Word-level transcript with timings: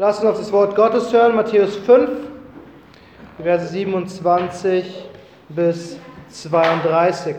Lasst 0.00 0.20
uns 0.20 0.30
auf 0.30 0.38
das 0.38 0.52
Wort 0.52 0.76
Gottes 0.76 1.12
hören, 1.12 1.34
Matthäus 1.34 1.74
5, 1.74 2.08
Verse 3.42 3.66
27 3.66 5.08
bis 5.48 5.96
32. 6.30 7.34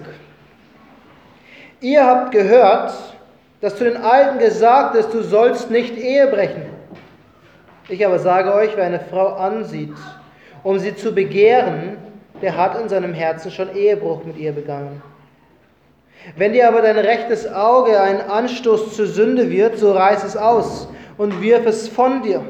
Ihr 1.80 2.06
habt 2.06 2.32
gehört, 2.34 2.92
dass 3.62 3.78
zu 3.78 3.86
den 3.86 3.96
Alten 3.96 4.40
gesagt 4.40 4.96
ist, 4.96 5.14
du 5.14 5.22
sollst 5.22 5.72
nicht 5.72 5.96
Ehe 5.96 6.28
brechen. 6.28 6.64
Ich 7.88 8.06
aber 8.06 8.20
sage 8.20 8.54
euch, 8.54 8.76
wer 8.76 8.88
eine 8.88 9.00
Frau 9.00 9.36
ansieht, 9.36 9.96
um 10.64 10.80
sie 10.80 10.94
zu 10.94 11.16
begehren, 11.16 11.96
der 12.42 12.58
hat 12.58 12.78
in 12.78 12.90
seinem 12.90 13.14
Herzen 13.14 13.52
schon 13.52 13.74
Ehebruch 13.74 14.26
mit 14.26 14.36
ihr 14.36 14.52
begangen. 14.52 15.02
Wenn 16.36 16.52
dir 16.52 16.68
aber 16.68 16.82
dein 16.82 16.98
rechtes 16.98 17.50
Auge 17.50 18.02
ein 18.02 18.20
Anstoß 18.20 18.98
zur 18.98 19.08
Sünde 19.08 19.50
wird, 19.50 19.78
so 19.78 19.94
reiß 19.94 20.26
es 20.26 20.36
aus 20.36 20.90
und 21.20 21.42
wirf 21.42 21.66
es 21.68 21.88
von 21.90 22.24
dir. 22.24 22.42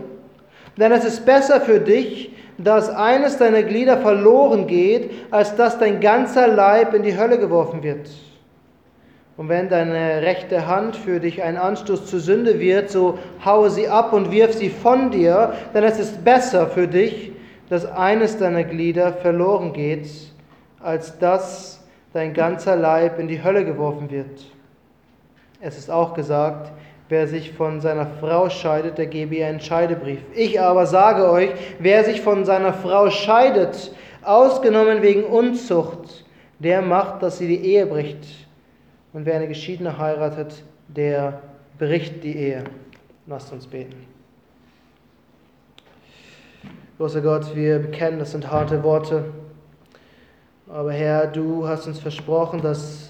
Denn 0.77 0.93
es 0.93 1.03
ist 1.03 1.25
besser 1.25 1.59
für 1.59 1.79
dich, 1.79 2.31
dass 2.59 2.89
eines 2.89 3.37
deiner 3.37 3.63
Glieder 3.63 3.97
verloren 3.97 4.67
geht, 4.67 5.11
als 5.31 5.55
dass 5.55 5.79
dein 5.79 5.99
ganzer 5.99 6.47
Leib 6.47 6.93
in 6.93 7.03
die 7.03 7.17
Hölle 7.17 7.39
geworfen 7.39 7.83
wird. 7.83 8.09
Und 9.37 9.49
wenn 9.49 9.69
deine 9.69 10.21
rechte 10.21 10.67
Hand 10.67 10.95
für 10.95 11.19
dich 11.19 11.41
ein 11.41 11.57
Anstoß 11.57 12.05
zur 12.05 12.19
Sünde 12.19 12.59
wird, 12.59 12.91
so 12.91 13.17
haue 13.43 13.69
sie 13.71 13.87
ab 13.87 14.13
und 14.13 14.31
wirf 14.31 14.53
sie 14.53 14.69
von 14.69 15.09
dir, 15.09 15.53
denn 15.73 15.83
es 15.83 15.97
ist 15.97 16.23
besser 16.23 16.67
für 16.67 16.87
dich, 16.87 17.31
dass 17.69 17.85
eines 17.85 18.37
deiner 18.37 18.65
Glieder 18.65 19.13
verloren 19.13 19.73
geht, 19.73 20.07
als 20.79 21.17
dass 21.17 21.83
dein 22.13 22.33
ganzer 22.33 22.75
Leib 22.75 23.17
in 23.17 23.27
die 23.27 23.41
Hölle 23.43 23.65
geworfen 23.65 24.11
wird. 24.11 24.41
Es 25.59 25.77
ist 25.77 25.89
auch 25.89 26.13
gesagt, 26.13 26.71
Wer 27.09 27.27
sich 27.27 27.51
von 27.51 27.81
seiner 27.81 28.05
Frau 28.05 28.51
scheidet, 28.51 28.99
der 28.99 29.07
gebe 29.07 29.35
ihr 29.35 29.47
einen 29.47 29.59
Scheidebrief. 29.59 30.19
Ich 30.35 30.61
aber 30.61 30.85
sage 30.85 31.29
euch, 31.29 31.49
wer 31.79 32.03
sich 32.03 32.21
von 32.21 32.45
seiner 32.45 32.71
Frau 32.71 33.09
scheidet, 33.09 33.91
ausgenommen 34.21 35.01
wegen 35.01 35.23
Unzucht, 35.23 36.23
der 36.59 36.83
macht, 36.83 37.23
dass 37.23 37.39
sie 37.39 37.47
die 37.47 37.65
Ehe 37.65 37.87
bricht. 37.87 38.25
Und 39.11 39.25
wer 39.25 39.35
eine 39.35 39.47
Geschiedene 39.47 39.97
heiratet, 39.97 40.63
der 40.87 41.41
bricht 41.79 42.23
die 42.23 42.37
Ehe. 42.37 42.63
Lasst 43.25 43.51
uns 43.51 43.65
beten. 43.65 44.05
Großer 46.99 47.21
Gott, 47.21 47.55
wir 47.55 47.79
bekennen, 47.79 48.19
das 48.19 48.33
sind 48.33 48.51
harte 48.51 48.83
Worte. 48.83 49.25
Aber 50.67 50.91
Herr, 50.91 51.25
du 51.25 51.67
hast 51.67 51.87
uns 51.87 51.99
versprochen, 51.99 52.61
dass 52.61 53.08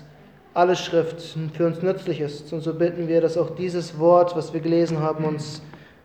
alle 0.54 0.76
Schrift 0.76 1.38
für 1.54 1.66
uns 1.66 1.82
nützlich 1.82 2.22
ist. 2.22 2.52
Und 2.54 2.62
so 2.62 2.74
bitten 2.74 3.08
wir, 3.08 3.22
dass 3.22 3.38
auch 3.38 3.52
dieses 3.52 4.00
Wort, 4.00 4.36
was 4.36 4.54
wir 4.54 4.60
gelesen 4.60 5.00
haben, 5.00 5.26
uns 5.26 5.62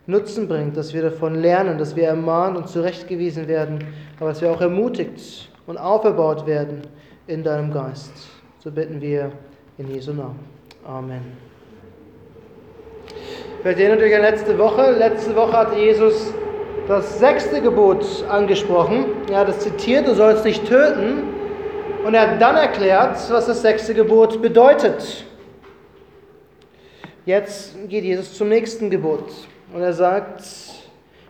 Nutzen 0.07 0.49
bringt, 0.49 0.77
dass 0.77 0.93
wir 0.93 1.03
davon 1.03 1.37
lernen, 1.37 1.79
dass 1.79 1.97
wir 1.97 2.05
ermahnt 2.05 2.59
und 2.59 2.69
zurechtgewiesen 2.69 3.49
werden, 3.49 3.79
aber 4.21 4.31
dass 4.31 4.43
wir 4.43 4.51
auch 4.51 4.61
ermutigt 4.61 5.49
und 5.67 5.79
aufgebaut 5.79 6.47
werden 6.47 6.83
in 7.27 7.43
deinem 7.43 7.73
Geist. 7.73 8.13
So 8.63 8.71
bitten 8.71 9.01
wir 9.01 9.33
in 9.79 9.89
Jesu 9.89 10.13
Namen. 10.13 10.39
Amen. 10.87 11.23
Wir 13.63 13.73
erinnern 13.73 13.99
euch 13.99 14.15
an 14.15 14.21
letzte 14.21 14.59
Woche. 14.59 14.93
Letzte 14.93 15.35
Woche 15.35 15.53
hat 15.53 15.75
Jesus 15.75 16.35
das 16.87 17.19
sechste 17.19 17.63
Gebot 17.63 18.05
angesprochen. 18.29 19.07
Er 19.31 19.39
hat 19.39 19.49
es 19.49 19.61
zitiert, 19.61 20.07
du 20.07 20.15
sollst 20.15 20.45
nicht 20.45 20.67
töten. 20.67 21.34
Und 22.05 22.13
er 22.13 22.33
hat 22.33 22.43
dann 22.43 22.57
erklärt, 22.57 23.17
was 23.31 23.47
das 23.47 23.63
sechste 23.63 23.95
Gebot 23.95 24.43
bedeutet. 24.43 25.25
Jetzt 27.25 27.75
geht 27.89 28.05
Jesus 28.05 28.35
zum 28.35 28.51
nächsten 28.51 28.91
Gebot. 28.91 29.31
Und 29.73 29.81
er 29.81 29.95
sagt, 29.95 30.43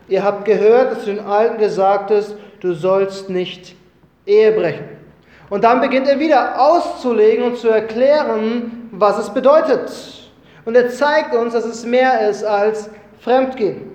ihr 0.09 0.25
habt 0.25 0.45
gehört, 0.45 0.91
dass 0.91 1.05
du 1.05 1.15
den 1.15 1.25
Alten 1.25 1.59
gesagt 1.59 2.11
hast, 2.11 2.35
du 2.59 2.73
sollst 2.73 3.31
nicht 3.31 3.77
Ehe 4.27 4.51
brechen. 4.51 4.89
Und 5.49 5.63
dann 5.63 5.81
beginnt 5.81 6.09
er 6.09 6.19
wieder 6.19 6.61
auszulegen 6.61 7.45
und 7.45 7.57
zu 7.57 7.69
erklären, 7.69 8.89
was 8.91 9.19
es 9.19 9.31
bedeutet. 9.31 9.93
Und 10.65 10.75
er 10.75 10.91
zeigt 10.91 11.37
uns, 11.37 11.53
dass 11.53 11.67
es 11.67 11.87
mehr 11.87 12.29
ist 12.29 12.43
als 12.43 12.91
Fremdgehen. 13.21 13.93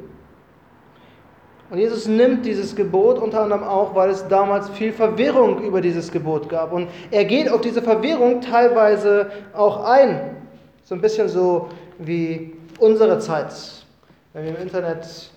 Und 1.69 1.77
Jesus 1.77 2.07
nimmt 2.07 2.45
dieses 2.45 2.75
Gebot 2.75 3.19
unter 3.19 3.41
anderem 3.41 3.63
auch, 3.63 3.93
weil 3.93 4.09
es 4.09 4.27
damals 4.27 4.69
viel 4.69 4.91
Verwirrung 4.91 5.61
über 5.61 5.81
dieses 5.81 6.11
Gebot 6.11 6.49
gab. 6.49 6.73
Und 6.73 6.87
er 7.11 7.25
geht 7.25 7.49
auf 7.51 7.61
diese 7.61 7.81
Verwirrung 7.81 8.41
teilweise 8.41 9.29
auch 9.53 9.83
ein. 9.83 10.35
So 10.83 10.95
ein 10.95 11.01
bisschen 11.01 11.29
so 11.29 11.69
wie 11.99 12.53
unsere 12.79 13.19
Zeit. 13.19 13.53
Wenn 14.33 14.45
wir 14.45 14.55
im 14.55 14.61
Internet 14.61 15.29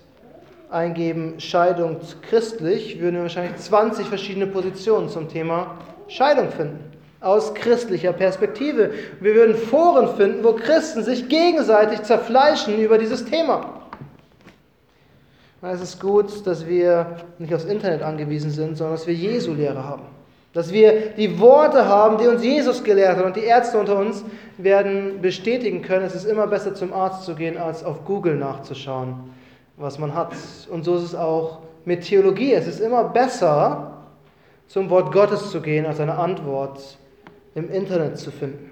eingeben 0.71 1.39
Scheidung 1.39 1.97
christlich, 2.27 2.99
würden 2.99 3.17
wir 3.17 3.23
wahrscheinlich 3.23 3.57
20 3.57 4.07
verschiedene 4.07 4.47
Positionen 4.47 5.09
zum 5.09 5.29
Thema 5.29 5.77
Scheidung 6.07 6.49
finden. 6.49 6.79
Aus 7.21 7.53
christlicher 7.53 8.11
Perspektive. 8.11 8.89
Wir 9.19 9.35
würden 9.35 9.55
Foren 9.55 10.15
finden, 10.17 10.43
wo 10.43 10.53
Christen 10.53 11.03
sich 11.03 11.29
gegenseitig 11.29 12.01
zerfleischen 12.01 12.79
über 12.79 12.97
dieses 12.97 13.23
Thema. 13.23 13.82
Es 15.71 15.79
ist 15.79 16.01
gut, 16.01 16.45
dass 16.45 16.67
wir 16.67 17.15
nicht 17.39 17.53
aufs 17.53 17.63
Internet 17.63 18.01
angewiesen 18.01 18.51
sind, 18.51 18.75
sondern 18.75 18.97
dass 18.97 19.07
wir 19.07 19.13
Jesu 19.13 19.53
Lehre 19.53 19.87
haben. 19.87 20.01
Dass 20.51 20.73
wir 20.73 21.11
die 21.11 21.39
Worte 21.39 21.87
haben, 21.87 22.17
die 22.17 22.27
uns 22.27 22.43
Jesus 22.43 22.83
gelehrt 22.83 23.15
hat. 23.15 23.25
Und 23.25 23.37
die 23.37 23.45
Ärzte 23.45 23.79
unter 23.79 23.97
uns 23.97 24.25
werden 24.57 25.21
bestätigen 25.21 25.81
können, 25.81 26.05
es 26.05 26.15
ist 26.15 26.25
immer 26.25 26.47
besser 26.47 26.75
zum 26.75 26.91
Arzt 26.91 27.23
zu 27.23 27.33
gehen, 27.33 27.57
als 27.57 27.81
auf 27.85 28.03
Google 28.03 28.35
nachzuschauen, 28.35 29.15
was 29.77 29.99
man 29.99 30.13
hat. 30.13 30.33
Und 30.69 30.83
so 30.83 30.97
ist 30.97 31.03
es 31.03 31.15
auch 31.15 31.59
mit 31.85 32.03
Theologie. 32.03 32.51
Es 32.51 32.67
ist 32.67 32.81
immer 32.81 33.05
besser, 33.05 34.03
zum 34.67 34.89
Wort 34.89 35.13
Gottes 35.13 35.49
zu 35.49 35.61
gehen, 35.61 35.85
als 35.85 36.01
eine 36.01 36.15
Antwort 36.15 36.97
im 37.55 37.71
Internet 37.71 38.17
zu 38.17 38.31
finden. 38.31 38.69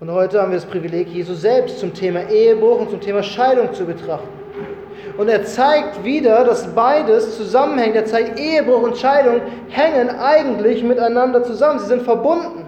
Und 0.00 0.10
heute 0.10 0.40
haben 0.40 0.52
wir 0.52 0.58
das 0.58 0.66
Privileg, 0.66 1.08
Jesus 1.08 1.42
selbst 1.42 1.80
zum 1.80 1.92
Thema 1.92 2.30
Ehebruch 2.30 2.80
und 2.80 2.90
zum 2.90 3.00
Thema 3.02 3.22
Scheidung 3.22 3.74
zu 3.74 3.84
betrachten. 3.84 4.43
Und 5.16 5.28
er 5.28 5.44
zeigt 5.44 6.04
wieder, 6.04 6.44
dass 6.44 6.74
beides 6.74 7.36
zusammenhängt. 7.36 7.94
Er 7.94 8.04
zeigt, 8.04 8.38
Ehebruch 8.38 8.82
und 8.82 8.96
Scheidung 8.96 9.40
hängen 9.68 10.10
eigentlich 10.10 10.82
miteinander 10.82 11.44
zusammen. 11.44 11.78
Sie 11.78 11.86
sind 11.86 12.02
verbunden. 12.02 12.66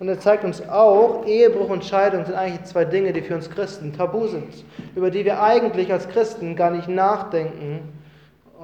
Und 0.00 0.08
er 0.08 0.18
zeigt 0.18 0.44
uns 0.44 0.66
auch, 0.68 1.24
Ehebruch 1.26 1.70
und 1.70 1.84
Scheidung 1.84 2.24
sind 2.24 2.34
eigentlich 2.34 2.64
zwei 2.64 2.84
Dinge, 2.84 3.12
die 3.12 3.22
für 3.22 3.36
uns 3.36 3.48
Christen 3.48 3.92
tabu 3.92 4.26
sind, 4.26 4.64
über 4.96 5.10
die 5.10 5.24
wir 5.24 5.40
eigentlich 5.40 5.92
als 5.92 6.08
Christen 6.08 6.56
gar 6.56 6.70
nicht 6.70 6.88
nachdenken 6.88 7.92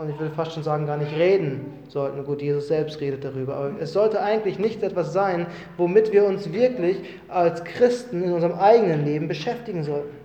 und 0.01 0.09
ich 0.09 0.19
will 0.19 0.31
fast 0.31 0.53
schon 0.55 0.63
sagen, 0.63 0.87
gar 0.87 0.97
nicht 0.97 1.15
reden 1.15 1.67
sollten. 1.89 2.25
Gut, 2.25 2.41
Jesus 2.41 2.69
selbst 2.69 3.01
redet 3.01 3.23
darüber, 3.23 3.57
aber 3.57 3.73
es 3.81 3.93
sollte 3.93 4.23
eigentlich 4.23 4.59
nicht 4.59 4.83
etwas 4.83 5.13
sein, 5.13 5.47
womit 5.77 6.13
wir 6.13 6.25
uns 6.25 6.53
wirklich 6.53 6.99
als 7.29 7.63
Christen 7.65 8.23
in 8.23 8.33
unserem 8.33 8.59
eigenen 8.59 9.05
Leben 9.05 9.29
beschäftigen 9.29 9.85
sollten. 9.85 10.20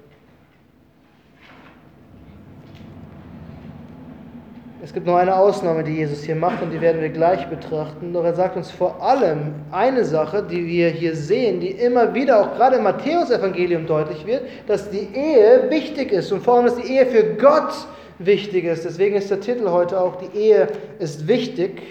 Es 4.85 4.93
gibt 4.93 5.07
noch 5.07 5.15
eine 5.15 5.35
Ausnahme, 5.35 5.83
die 5.83 5.93
Jesus 5.93 6.21
hier 6.21 6.35
macht 6.35 6.61
und 6.61 6.69
die 6.69 6.79
werden 6.79 7.01
wir 7.01 7.09
gleich 7.09 7.49
betrachten. 7.49 8.13
Doch 8.13 8.23
er 8.23 8.35
sagt 8.35 8.55
uns 8.55 8.69
vor 8.69 9.01
allem 9.01 9.55
eine 9.71 10.05
Sache, 10.05 10.43
die 10.43 10.63
wir 10.67 10.89
hier 10.89 11.15
sehen, 11.15 11.59
die 11.59 11.71
immer 11.71 12.13
wieder 12.13 12.39
auch 12.39 12.55
gerade 12.55 12.75
im 12.75 12.83
Matthäusevangelium 12.83 13.87
deutlich 13.87 14.27
wird, 14.27 14.43
dass 14.67 14.91
die 14.91 15.09
Ehe 15.11 15.71
wichtig 15.71 16.11
ist 16.11 16.31
und 16.31 16.43
vor 16.43 16.57
allem, 16.57 16.65
dass 16.67 16.75
die 16.75 16.87
Ehe 16.87 17.07
für 17.07 17.33
Gott 17.33 17.73
wichtig 18.19 18.65
ist. 18.65 18.85
Deswegen 18.85 19.15
ist 19.15 19.31
der 19.31 19.39
Titel 19.39 19.67
heute 19.71 19.99
auch, 19.99 20.17
die 20.17 20.37
Ehe 20.37 20.67
ist 20.99 21.27
wichtig. 21.27 21.81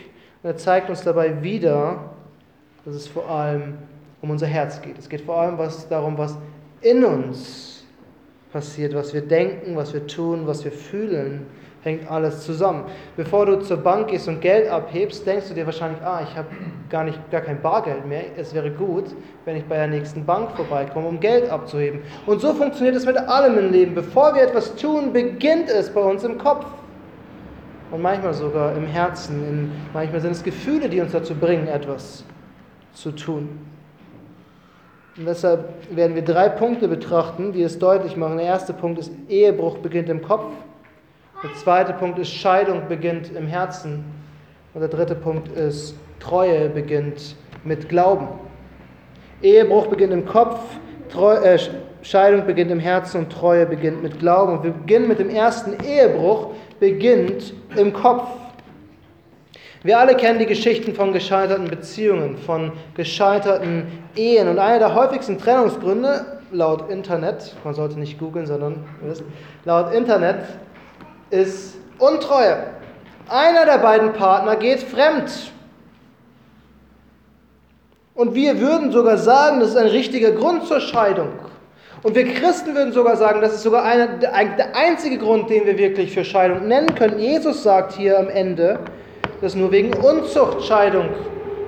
Und 0.45 0.51
er 0.51 0.57
zeigt 0.57 0.89
uns 0.89 1.03
dabei 1.03 1.43
wieder, 1.43 1.99
dass 2.85 2.95
es 2.95 3.09
vor 3.09 3.29
allem 3.29 3.75
um 4.23 4.31
unser 4.31 4.47
Herz 4.47 4.81
geht. 4.81 4.97
Es 5.01 5.09
geht 5.09 5.23
vor 5.23 5.39
allem 5.39 5.59
was 5.59 5.89
darum, 5.89 6.17
was 6.17 6.39
in 6.81 7.05
uns 7.05 7.85
passiert, 8.53 8.95
was 8.95 9.13
wir 9.13 9.23
denken, 9.23 9.75
was 9.75 9.93
wir 9.93 10.07
tun, 10.07 10.47
was 10.47 10.63
wir 10.63 10.71
fühlen 10.71 11.45
hängt 11.85 12.11
alles 12.11 12.41
zusammen. 12.41 12.85
Bevor 13.17 13.47
du 13.47 13.61
zur 13.61 13.77
Bank 13.77 14.09
gehst 14.09 14.27
und 14.27 14.41
Geld 14.41 14.69
abhebst, 14.69 15.27
denkst 15.27 15.49
du 15.49 15.55
dir 15.55 15.67
wahrscheinlich, 15.67 16.01
ah, 16.03 16.21
ich 16.23 16.37
habe 16.37 16.49
gar, 16.89 17.07
gar 17.31 17.43
kein 17.43 17.61
Bargeld 17.61 18.07
mehr. 18.07 18.25
Es 18.37 18.55
wäre 18.55 18.71
gut, 18.71 19.05
wenn 19.45 19.57
ich 19.57 19.65
bei 19.65 19.77
der 19.77 19.89
nächsten 19.89 20.25
Bank 20.25 20.53
vorbeikomme, 20.57 21.07
um 21.07 21.21
Geld 21.21 21.51
abzuheben. 21.51 22.01
Und 22.27 22.41
so 22.41 22.55
funktioniert 22.55 22.97
es 22.97 23.07
mit 23.07 23.19
allem 23.19 23.59
im 23.59 23.71
Leben. 23.71 23.95
Bevor 23.95 24.35
wir 24.35 24.43
etwas 24.43 24.75
tun, 24.77 25.13
beginnt 25.13 25.69
es 25.69 25.91
bei 25.91 26.01
uns 26.01 26.25
im 26.25 26.39
Kopf. 26.39 26.67
Und 27.91 28.01
manchmal 28.03 28.35
sogar 28.35 28.75
im 28.75 28.87
Herzen. 28.87 29.47
In, 29.47 29.73
manchmal 29.93 30.21
sind 30.21 30.33
es 30.33 30.43
Gefühle, 30.43 30.89
die 30.89 31.01
uns 31.01 31.13
dazu 31.13 31.35
bringen, 31.35 31.69
etwas 31.69 32.25
zu 32.95 33.13
tun. 33.13 33.49
Und 35.17 35.27
deshalb 35.27 35.69
werden 35.95 36.17
wir 36.17 36.23
drei 36.23 36.49
Punkte 36.49 36.89
betrachten, 36.89 37.53
die 37.53 37.63
es 37.63 37.79
deutlich 37.79 38.17
machen. 38.17 38.39
Der 38.39 38.47
erste 38.47 38.73
Punkt 38.73 38.99
ist, 38.99 39.13
Ehebruch 39.29 39.79
beginnt 39.79 40.09
im 40.09 40.23
Kopf. 40.23 40.47
Der 41.45 41.53
zweite 41.53 41.93
Punkt 41.93 42.19
ist, 42.19 42.33
Scheidung 42.33 42.89
beginnt 42.89 43.31
im 43.37 43.47
Herzen. 43.47 44.03
Und 44.73 44.81
der 44.81 44.89
dritte 44.89 45.15
Punkt 45.15 45.49
ist, 45.49 45.95
Treue 46.19 46.71
beginnt 46.71 47.37
mit 47.65 47.87
Glauben. 47.91 48.29
Ehebruch 49.43 49.89
beginnt 49.89 50.15
im 50.15 50.25
Kopf, 50.25 50.59
Treu, 51.11 51.35
äh, 51.35 51.59
Scheidung 52.01 52.47
beginnt 52.47 52.71
im 52.71 52.81
Herzen 52.81 53.25
und 53.25 53.31
Treue 53.31 53.67
beginnt 53.67 54.03
mit 54.03 54.19
Glauben. 54.19 54.55
Und 54.55 54.65
wir 54.65 54.71
beginnen 54.71 55.07
mit 55.07 55.19
dem 55.19 55.29
ersten 55.29 55.85
Ehebruch, 55.85 56.53
beginnt 56.81 57.53
im 57.77 57.93
Kopf. 57.93 58.27
Wir 59.83 59.99
alle 59.99 60.17
kennen 60.17 60.39
die 60.39 60.47
Geschichten 60.47 60.95
von 60.95 61.13
gescheiterten 61.13 61.69
Beziehungen, 61.69 62.39
von 62.39 62.73
gescheiterten 62.95 63.85
Ehen. 64.17 64.49
Und 64.49 64.59
einer 64.59 64.79
der 64.79 64.95
häufigsten 64.95 65.37
Trennungsgründe 65.37 66.41
laut 66.53 66.91
Internet, 66.91 67.55
man 67.65 67.75
sollte 67.75 67.99
nicht 67.99 68.19
googeln, 68.19 68.47
sondern 68.47 68.87
laut 69.67 69.93
Internet, 69.93 70.39
ist 71.35 71.75
Untreue. 71.99 72.65
Einer 73.29 73.65
der 73.67 73.79
beiden 73.79 74.13
Partner 74.13 74.57
geht 74.57 74.81
fremd. 74.81 75.53
Und 78.15 78.35
wir 78.35 78.61
würden 78.61 78.93
sogar 78.93 79.19
sagen, 79.19 79.61
das 79.61 79.71
ist 79.71 79.77
ein 79.77 79.89
richtiger 79.89 80.31
Grund 80.31 80.67
zur 80.67 80.81
Scheidung. 80.81 81.31
Und 82.05 82.15
wir 82.15 82.33
Christen 82.35 82.75
würden 82.75 82.93
sogar 82.93 83.17
sagen, 83.17 83.41
das 83.41 83.55
ist 83.55 83.63
sogar 83.63 83.83
einer, 83.83 84.07
der 84.07 84.77
einzige 84.77 85.19
Grund, 85.19 85.51
den 85.51 85.67
wir 85.67 85.77
wirklich 85.79 86.13
für 86.13 86.25
Scheidung 86.25 86.69
nennen 86.69 86.95
können. 86.95 87.19
Jesus 87.19 87.63
sagt 87.63 87.95
hier 87.95 88.19
am 88.19 88.29
Ende, 88.29 88.79
dass 89.41 89.55
nur 89.55 89.73
wegen 89.73 89.95
Unzucht 89.95 90.63
Scheidung 90.65 91.09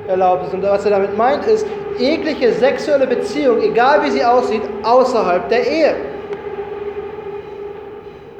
erlaubt 0.06 0.46
ist. 0.46 0.54
Und 0.54 0.62
was 0.62 0.84
er 0.84 0.92
damit 0.92 1.16
meint, 1.16 1.46
ist 1.46 1.66
jegliche 1.98 2.52
sexuelle 2.52 3.06
Beziehung, 3.06 3.60
egal 3.62 4.04
wie 4.04 4.10
sie 4.10 4.24
aussieht, 4.24 4.62
außerhalb 4.82 5.48
der 5.48 5.66
Ehe. 5.66 6.15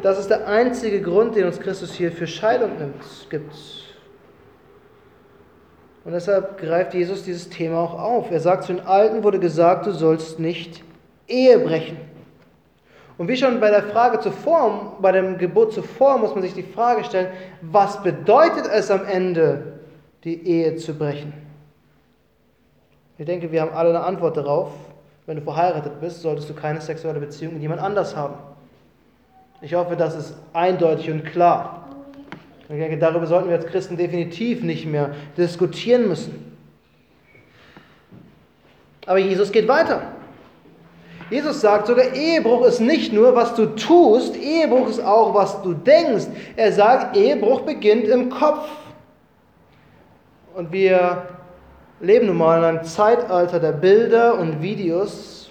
Das 0.07 0.21
ist 0.21 0.31
der 0.31 0.47
einzige 0.47 1.03
Grund, 1.03 1.35
den 1.35 1.47
uns 1.47 1.59
Christus 1.59 1.93
hier 1.93 2.13
für 2.13 2.29
Scheidung 2.29 2.71
gibt. 3.29 3.53
Und 6.05 6.13
deshalb 6.13 6.61
greift 6.61 6.95
Jesus 6.95 7.25
dieses 7.25 7.49
Thema 7.49 7.81
auch 7.81 7.99
auf. 7.99 8.31
Er 8.31 8.39
sagt, 8.39 8.63
zu 8.63 8.73
den 8.73 8.87
Alten 8.87 9.25
wurde 9.25 9.41
gesagt, 9.41 9.85
du 9.85 9.91
sollst 9.91 10.39
nicht 10.39 10.85
Ehe 11.27 11.59
brechen. 11.59 11.97
Und 13.19 13.27
wie 13.27 13.37
schon 13.37 13.59
bei 13.59 13.69
der 13.69 13.83
Frage 13.83 14.21
zuvor, 14.21 14.97
bei 15.01 15.11
dem 15.11 15.39
Gebot 15.39 15.73
zuvor, 15.73 16.19
muss 16.19 16.35
man 16.35 16.43
sich 16.45 16.55
die 16.55 16.63
Frage 16.63 17.03
stellen, 17.03 17.33
was 17.61 18.01
bedeutet 18.05 18.69
es 18.73 18.93
am 18.93 19.05
Ende, 19.07 19.81
die 20.23 20.47
Ehe 20.47 20.77
zu 20.77 20.95
brechen? 20.95 21.33
Ich 23.19 23.27
denke, 23.27 23.51
wir 23.51 23.61
haben 23.61 23.73
alle 23.73 23.89
eine 23.89 24.05
Antwort 24.05 24.37
darauf. 24.37 24.71
Wenn 25.27 25.39
du 25.39 25.43
verheiratet 25.43 26.01
bist, 26.01 26.23
solltest 26.23 26.49
du 26.49 26.55
keine 26.55 26.81
sexuelle 26.81 27.19
Beziehung 27.19 27.55
mit 27.55 27.63
jemand 27.63 27.81
anders 27.81 28.15
haben. 28.15 28.35
Ich 29.63 29.75
hoffe, 29.75 29.97
das 29.97 30.15
ist 30.15 30.35
eindeutig 30.53 31.11
und 31.11 31.25
klar. 31.25 31.89
Ich 32.69 32.77
denke, 32.77 32.99
darüber 32.99 33.27
sollten 33.27 33.49
wir 33.49 33.57
als 33.57 33.67
Christen 33.67 33.97
definitiv 33.97 34.63
nicht 34.63 34.87
mehr 34.87 35.15
diskutieren 35.37 36.09
müssen. 36.09 36.57
Aber 39.07 39.19
Jesus 39.19 39.53
geht 39.53 39.69
weiter. 39.69 40.03
Jesus 41.31 41.61
sagt 41.61 41.89
sogar, 41.89 42.13
Ehebruch 42.13 42.67
ist 42.67 42.81
nicht 42.81 43.13
nur, 43.13 43.35
was 43.35 43.55
du 43.55 43.67
tust, 43.67 44.37
Ehebruch 44.37 44.89
ist 44.89 45.05
auch, 45.05 45.35
was 45.35 45.61
du 45.63 45.75
denkst. 45.75 46.27
Er 46.55 46.73
sagt, 46.73 47.17
Ehebruch 47.17 47.63
beginnt 47.63 48.05
im 48.05 48.31
Kopf. 48.31 48.69
Und 50.55 50.73
wir 50.73 51.27
leben 52.01 52.27
nun 52.27 52.37
mal 52.37 52.59
in 52.59 52.65
einem 52.65 52.85
Zeitalter 52.85 53.59
der 53.59 53.73
Bilder 53.73 54.39
und 54.39 54.63
Videos. 54.63 55.46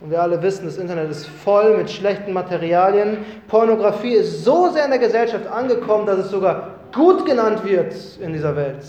Und 0.00 0.10
wir 0.10 0.22
alle 0.22 0.40
wissen, 0.42 0.64
das 0.64 0.78
Internet 0.78 1.10
ist 1.10 1.26
voll 1.26 1.76
mit 1.76 1.90
schlechten 1.90 2.32
Materialien. 2.32 3.18
Pornografie 3.48 4.14
ist 4.14 4.44
so 4.44 4.70
sehr 4.70 4.86
in 4.86 4.90
der 4.90 4.98
Gesellschaft 4.98 5.46
angekommen, 5.46 6.06
dass 6.06 6.18
es 6.20 6.30
sogar 6.30 6.74
gut 6.94 7.26
genannt 7.26 7.64
wird 7.64 7.94
in 8.20 8.32
dieser 8.32 8.56
Welt. 8.56 8.82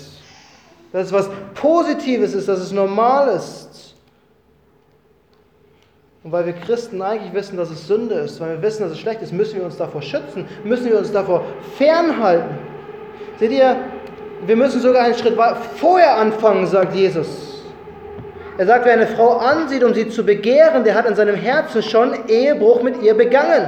Dass 0.93 1.07
es 1.07 1.13
was 1.13 1.29
Positives 1.53 2.33
ist, 2.33 2.47
dass 2.47 2.59
es 2.59 2.71
normal 2.71 3.35
ist. 3.35 3.95
Und 6.23 6.31
weil 6.31 6.45
wir 6.45 6.53
Christen 6.53 7.01
eigentlich 7.01 7.33
wissen, 7.33 7.57
dass 7.57 7.71
es 7.71 7.87
Sünde 7.87 8.15
ist, 8.15 8.39
weil 8.39 8.51
wir 8.51 8.61
wissen, 8.61 8.83
dass 8.83 8.91
es 8.91 8.99
schlecht 8.99 9.21
ist, 9.21 9.33
müssen 9.33 9.57
wir 9.57 9.65
uns 9.65 9.77
davor 9.77 10.01
schützen, 10.01 10.45
müssen 10.63 10.85
wir 10.85 10.99
uns 10.99 11.11
davor 11.11 11.43
fernhalten. 11.77 12.57
Seht 13.39 13.51
ihr, 13.51 13.75
wir 14.45 14.55
müssen 14.55 14.79
sogar 14.79 15.03
einen 15.03 15.15
Schritt 15.15 15.37
vorher 15.77 16.15
anfangen, 16.17 16.67
sagt 16.67 16.93
Jesus. 16.93 17.50
Er 18.61 18.67
sagt, 18.67 18.85
wer 18.85 18.93
eine 18.93 19.07
Frau 19.07 19.37
ansieht, 19.37 19.83
um 19.83 19.91
sie 19.91 20.07
zu 20.07 20.23
begehren, 20.23 20.83
der 20.83 20.93
hat 20.93 21.07
in 21.07 21.15
seinem 21.15 21.33
Herzen 21.33 21.81
schon 21.81 22.13
Ehebruch 22.27 22.83
mit 22.83 23.01
ihr 23.01 23.15
begangen. 23.15 23.67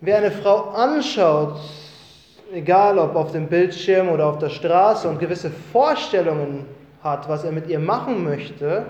Wer 0.00 0.16
eine 0.16 0.30
Frau 0.30 0.70
anschaut, 0.70 1.60
egal 2.54 2.98
ob 2.98 3.14
auf 3.16 3.32
dem 3.32 3.48
Bildschirm 3.48 4.08
oder 4.08 4.28
auf 4.28 4.38
der 4.38 4.48
Straße 4.48 5.06
und 5.10 5.18
gewisse 5.18 5.50
Vorstellungen 5.74 6.64
hat, 7.02 7.28
was 7.28 7.44
er 7.44 7.52
mit 7.52 7.68
ihr 7.68 7.78
machen 7.78 8.24
möchte, 8.24 8.86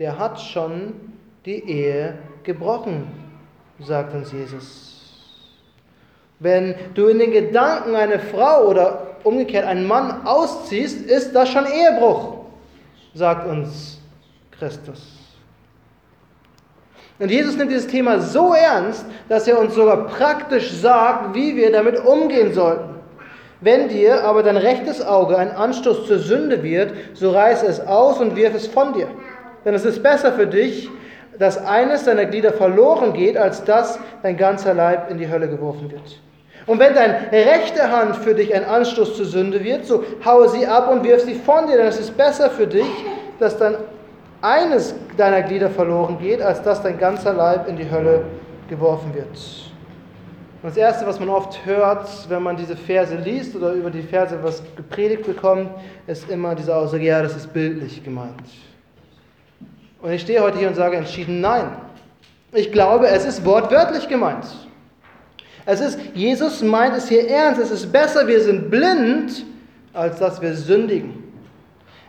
der 0.00 0.18
hat 0.18 0.40
schon 0.40 0.94
die 1.46 1.62
Ehe 1.70 2.18
gebrochen, 2.42 3.06
sagt 3.78 4.14
uns 4.14 4.32
Jesus. 4.32 4.92
Wenn 6.40 6.74
du 6.94 7.06
in 7.06 7.20
den 7.20 7.30
Gedanken 7.30 7.94
eine 7.94 8.18
Frau 8.18 8.66
oder 8.66 9.12
umgekehrt 9.24 9.64
einen 9.64 9.86
Mann 9.86 10.26
ausziehst, 10.26 11.06
ist 11.06 11.34
das 11.34 11.48
schon 11.48 11.66
Ehebruch, 11.66 12.31
sagt 13.14 13.46
uns 13.46 14.00
Christus. 14.50 15.18
Und 17.18 17.30
Jesus 17.30 17.56
nimmt 17.56 17.70
dieses 17.70 17.86
Thema 17.86 18.20
so 18.20 18.52
ernst, 18.52 19.04
dass 19.28 19.46
er 19.46 19.58
uns 19.58 19.74
sogar 19.74 20.06
praktisch 20.08 20.70
sagt, 20.72 21.34
wie 21.34 21.54
wir 21.56 21.70
damit 21.70 22.04
umgehen 22.04 22.52
sollten. 22.52 22.96
Wenn 23.60 23.88
dir 23.88 24.24
aber 24.24 24.42
dein 24.42 24.56
rechtes 24.56 25.04
Auge 25.04 25.38
ein 25.38 25.52
Anstoß 25.52 26.08
zur 26.08 26.18
Sünde 26.18 26.64
wird, 26.64 26.94
so 27.14 27.30
reiß 27.30 27.62
es 27.62 27.80
aus 27.80 28.18
und 28.18 28.34
wirf 28.34 28.54
es 28.56 28.66
von 28.66 28.92
dir. 28.92 29.06
Denn 29.64 29.74
es 29.74 29.84
ist 29.84 30.02
besser 30.02 30.32
für 30.32 30.48
dich, 30.48 30.90
dass 31.38 31.64
eines 31.64 32.04
deiner 32.04 32.24
Glieder 32.24 32.52
verloren 32.52 33.12
geht, 33.12 33.36
als 33.36 33.62
dass 33.62 34.00
dein 34.22 34.36
ganzer 34.36 34.74
Leib 34.74 35.10
in 35.10 35.18
die 35.18 35.28
Hölle 35.28 35.48
geworfen 35.48 35.90
wird. 35.92 36.20
Und 36.66 36.78
wenn 36.78 36.94
deine 36.94 37.30
rechte 37.32 37.90
Hand 37.90 38.16
für 38.16 38.34
dich 38.34 38.54
ein 38.54 38.64
Anstoß 38.64 39.16
zur 39.16 39.26
Sünde 39.26 39.62
wird, 39.64 39.84
so 39.84 40.04
haue 40.24 40.48
sie 40.48 40.66
ab 40.66 40.90
und 40.90 41.02
wirf 41.04 41.22
sie 41.22 41.34
von 41.34 41.66
dir, 41.66 41.76
denn 41.76 41.86
es 41.86 41.98
ist 41.98 42.16
besser 42.16 42.50
für 42.50 42.66
dich, 42.66 42.86
dass 43.38 43.58
dann 43.58 43.76
eines 44.40 44.94
deiner 45.16 45.42
Glieder 45.42 45.70
verloren 45.70 46.18
geht, 46.18 46.40
als 46.40 46.62
dass 46.62 46.82
dein 46.82 46.98
ganzer 46.98 47.32
Leib 47.32 47.68
in 47.68 47.76
die 47.76 47.90
Hölle 47.90 48.22
geworfen 48.68 49.12
wird. 49.14 49.28
Und 50.62 50.68
das 50.68 50.76
Erste, 50.76 51.06
was 51.06 51.18
man 51.18 51.28
oft 51.28 51.66
hört, 51.66 52.08
wenn 52.28 52.42
man 52.42 52.56
diese 52.56 52.76
Verse 52.76 53.14
liest 53.16 53.56
oder 53.56 53.72
über 53.72 53.90
die 53.90 54.02
Verse 54.02 54.38
was 54.42 54.62
gepredigt 54.76 55.26
bekommt, 55.26 55.70
ist 56.06 56.30
immer 56.30 56.54
diese 56.54 56.74
Aussage, 56.74 57.04
ja, 57.04 57.20
das 57.20 57.36
ist 57.36 57.52
bildlich 57.52 58.04
gemeint. 58.04 58.44
Und 60.00 60.12
ich 60.12 60.22
stehe 60.22 60.40
heute 60.40 60.58
hier 60.58 60.68
und 60.68 60.74
sage 60.74 60.96
entschieden 60.96 61.40
Nein. 61.40 61.68
Ich 62.52 62.70
glaube, 62.70 63.08
es 63.08 63.24
ist 63.24 63.44
wortwörtlich 63.44 64.08
gemeint. 64.08 64.44
Es 65.64 65.80
ist, 65.80 65.98
Jesus 66.14 66.62
meint 66.62 66.96
es 66.96 67.08
hier 67.08 67.28
ernst. 67.28 67.60
Es 67.60 67.70
ist 67.70 67.92
besser, 67.92 68.26
wir 68.26 68.40
sind 68.42 68.70
blind, 68.70 69.44
als 69.92 70.18
dass 70.18 70.40
wir 70.40 70.54
sündigen. 70.54 71.22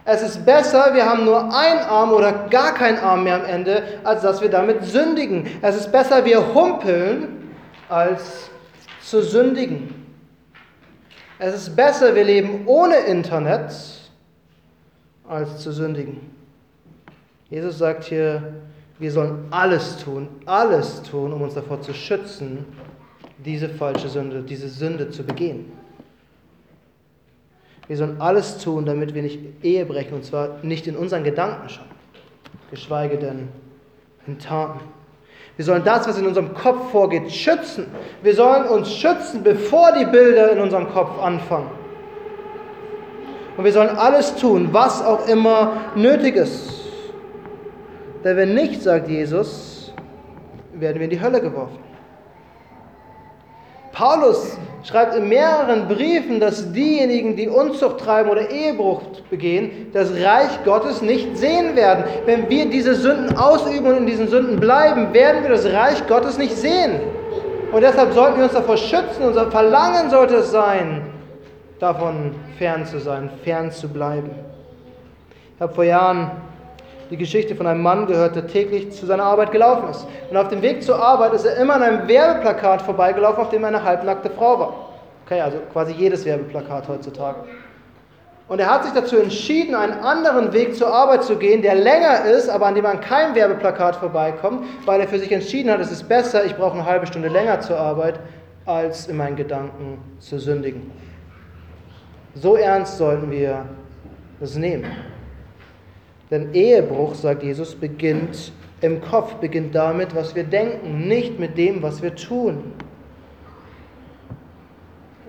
Es 0.05 0.21
ist 0.21 0.45
besser, 0.45 0.93
wir 0.93 1.05
haben 1.05 1.23
nur 1.23 1.43
einen 1.55 1.79
Arm 1.79 2.11
oder 2.11 2.47
gar 2.49 2.73
keinen 2.73 2.97
Arm 2.97 3.23
mehr 3.23 3.35
am 3.35 3.45
Ende, 3.45 3.83
als 4.03 4.21
dass 4.21 4.41
wir 4.41 4.49
damit 4.49 4.83
sündigen. 4.83 5.47
Es 5.61 5.77
ist 5.77 5.91
besser, 5.91 6.25
wir 6.25 6.53
humpeln, 6.53 7.53
als 7.87 8.49
zu 9.01 9.21
sündigen. 9.21 9.93
Es 11.39 11.55
ist 11.55 11.75
besser, 11.75 12.15
wir 12.15 12.23
leben 12.23 12.63
ohne 12.65 12.97
Internet, 12.97 13.73
als 15.27 15.57
zu 15.59 15.71
sündigen. 15.71 16.19
Jesus 17.49 17.77
sagt 17.77 18.05
hier, 18.05 18.53
wir 18.99 19.11
sollen 19.11 19.45
alles 19.51 19.97
tun, 19.97 20.27
alles 20.45 21.01
tun, 21.03 21.31
um 21.33 21.41
uns 21.41 21.53
davor 21.53 21.81
zu 21.81 21.93
schützen, 21.93 22.65
diese 23.37 23.69
falsche 23.69 24.09
Sünde, 24.09 24.41
diese 24.41 24.69
Sünde 24.69 25.09
zu 25.09 25.23
begehen. 25.23 25.71
Wir 27.87 27.97
sollen 27.97 28.21
alles 28.21 28.59
tun, 28.59 28.85
damit 28.85 29.13
wir 29.13 29.21
nicht 29.21 29.39
Ehe 29.61 29.85
brechen, 29.85 30.13
und 30.13 30.25
zwar 30.25 30.59
nicht 30.63 30.87
in 30.87 30.95
unseren 30.95 31.23
Gedanken 31.23 31.69
schon, 31.69 31.85
geschweige 32.71 33.17
denn 33.17 33.49
in 34.25 34.39
Taten. 34.39 34.79
Wir 35.55 35.65
sollen 35.65 35.83
das, 35.83 36.07
was 36.07 36.17
in 36.17 36.25
unserem 36.25 36.53
Kopf 36.53 36.91
vorgeht, 36.91 37.31
schützen. 37.31 37.87
Wir 38.23 38.33
sollen 38.33 38.67
uns 38.67 38.91
schützen, 38.91 39.43
bevor 39.43 39.91
die 39.91 40.05
Bilder 40.05 40.51
in 40.51 40.59
unserem 40.59 40.89
Kopf 40.89 41.19
anfangen. 41.21 41.69
Und 43.55 43.63
wir 43.63 43.71
sollen 43.71 43.95
alles 43.95 44.35
tun, 44.35 44.69
was 44.71 45.03
auch 45.03 45.27
immer 45.27 45.91
nötig 45.95 46.35
ist. 46.35 46.71
Denn 48.23 48.37
wenn 48.37 48.55
nicht, 48.55 48.81
sagt 48.81 49.09
Jesus, 49.09 49.93
werden 50.73 50.95
wir 50.95 51.03
in 51.03 51.11
die 51.11 51.21
Hölle 51.21 51.39
geworfen. 51.39 51.77
Paulus 53.93 54.57
schreibt 54.83 55.15
in 55.15 55.29
mehreren 55.29 55.87
Briefen, 55.87 56.39
dass 56.39 56.73
diejenigen, 56.73 57.35
die 57.35 57.47
Unzucht 57.47 57.99
treiben 57.99 58.29
oder 58.29 58.49
Ehebruch 58.49 59.01
begehen, 59.29 59.91
das 59.93 60.11
Reich 60.11 60.63
Gottes 60.65 61.01
nicht 61.01 61.37
sehen 61.37 61.75
werden. 61.75 62.03
Wenn 62.25 62.49
wir 62.49 62.69
diese 62.69 62.95
Sünden 62.95 63.37
ausüben 63.37 63.87
und 63.87 63.97
in 63.97 64.05
diesen 64.05 64.27
Sünden 64.27 64.59
bleiben, 64.59 65.13
werden 65.13 65.43
wir 65.43 65.51
das 65.51 65.65
Reich 65.65 66.05
Gottes 66.07 66.37
nicht 66.37 66.57
sehen. 66.57 66.99
Und 67.71 67.81
deshalb 67.81 68.13
sollten 68.13 68.37
wir 68.37 68.45
uns 68.45 68.53
davor 68.53 68.77
schützen. 68.77 69.23
Unser 69.25 69.49
Verlangen 69.49 70.09
sollte 70.09 70.35
es 70.35 70.51
sein, 70.51 71.03
davon 71.79 72.35
fern 72.57 72.85
zu 72.85 72.99
sein, 72.99 73.29
fern 73.43 73.71
zu 73.71 73.87
bleiben. 73.87 74.31
Ich 75.55 75.61
habe 75.61 75.73
vor 75.73 75.83
Jahren 75.83 76.31
die 77.09 77.17
Geschichte 77.17 77.55
von 77.55 77.67
einem 77.67 77.81
Mann 77.81 78.07
gehört, 78.07 78.35
der 78.35 78.47
täglich 78.47 78.91
zu 78.91 79.05
seiner 79.05 79.23
Arbeit 79.23 79.51
gelaufen 79.51 79.89
ist. 79.89 80.05
Und 80.29 80.37
auf 80.37 80.47
dem 80.47 80.61
Weg 80.61 80.83
zur 80.83 81.01
Arbeit 81.01 81.33
ist 81.33 81.45
er 81.45 81.57
immer 81.57 81.75
an 81.75 81.83
einem 81.83 82.07
Werbeplakat 82.07 82.81
vorbeigelaufen, 82.81 83.41
auf 83.41 83.49
dem 83.49 83.65
eine 83.65 83.83
halbnackte 83.83 84.29
Frau 84.29 84.59
war. 84.59 84.73
Okay, 85.25 85.41
also 85.41 85.57
quasi 85.71 85.93
jedes 85.93 86.25
Werbeplakat 86.25 86.87
heutzutage. 86.87 87.39
Und 88.49 88.59
er 88.59 88.69
hat 88.69 88.83
sich 88.83 88.93
dazu 88.93 89.17
entschieden, 89.17 89.73
einen 89.73 89.93
anderen 89.93 90.51
Weg 90.51 90.75
zur 90.75 90.93
Arbeit 90.93 91.23
zu 91.23 91.37
gehen, 91.37 91.61
der 91.61 91.75
länger 91.75 92.25
ist, 92.25 92.49
aber 92.49 92.65
an 92.65 92.75
dem 92.75 92.83
man 92.83 92.99
kein 92.99 93.33
Werbeplakat 93.35 93.95
vorbeikommt, 93.95 94.65
weil 94.85 94.99
er 94.99 95.07
für 95.07 95.17
sich 95.17 95.31
entschieden 95.31 95.71
hat, 95.71 95.79
es 95.79 95.91
ist 95.91 96.09
besser, 96.09 96.43
ich 96.45 96.55
brauche 96.55 96.73
eine 96.73 96.85
halbe 96.85 97.07
Stunde 97.07 97.29
länger 97.29 97.61
zur 97.61 97.79
Arbeit, 97.79 98.19
als 98.65 99.07
in 99.07 99.17
meinen 99.17 99.37
Gedanken 99.37 99.97
zu 100.19 100.39
sündigen. 100.39 100.91
So 102.35 102.55
ernst 102.55 102.97
sollten 102.97 103.31
wir 103.31 103.65
das 104.39 104.55
nehmen. 104.55 104.85
Denn 106.33 106.51
Ehebruch, 106.55 107.13
sagt 107.13 107.43
Jesus, 107.43 107.75
beginnt 107.75 108.53
im 108.81 109.01
Kopf, 109.01 109.35
beginnt 109.35 109.75
damit, 109.75 110.15
was 110.15 110.33
wir 110.33 110.43
denken, 110.43 111.07
nicht 111.07 111.37
mit 111.37 111.59
dem, 111.59 111.83
was 111.83 112.01
wir 112.01 112.15
tun. 112.15 112.73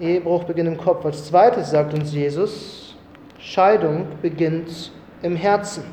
Ehebruch 0.01 0.45
beginnt 0.45 0.69
im 0.69 0.79
Kopf. 0.79 1.05
Als 1.05 1.27
zweites 1.27 1.73
sagt 1.73 1.93
uns 1.93 2.15
Jesus, 2.15 2.97
Scheidung 3.39 4.07
beginnt 4.23 4.93
im 5.21 5.37
Herzen. 5.37 5.85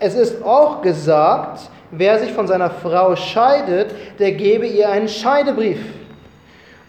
Es 0.00 0.14
ist 0.14 0.44
auch 0.44 0.82
gesagt, 0.82 1.70
wer 1.90 2.18
sich 2.18 2.32
von 2.32 2.46
seiner 2.46 2.68
Frau 2.68 3.16
scheidet, 3.16 3.94
der 4.18 4.32
gebe 4.32 4.66
ihr 4.66 4.90
einen 4.90 5.08
Scheidebrief. 5.08 5.80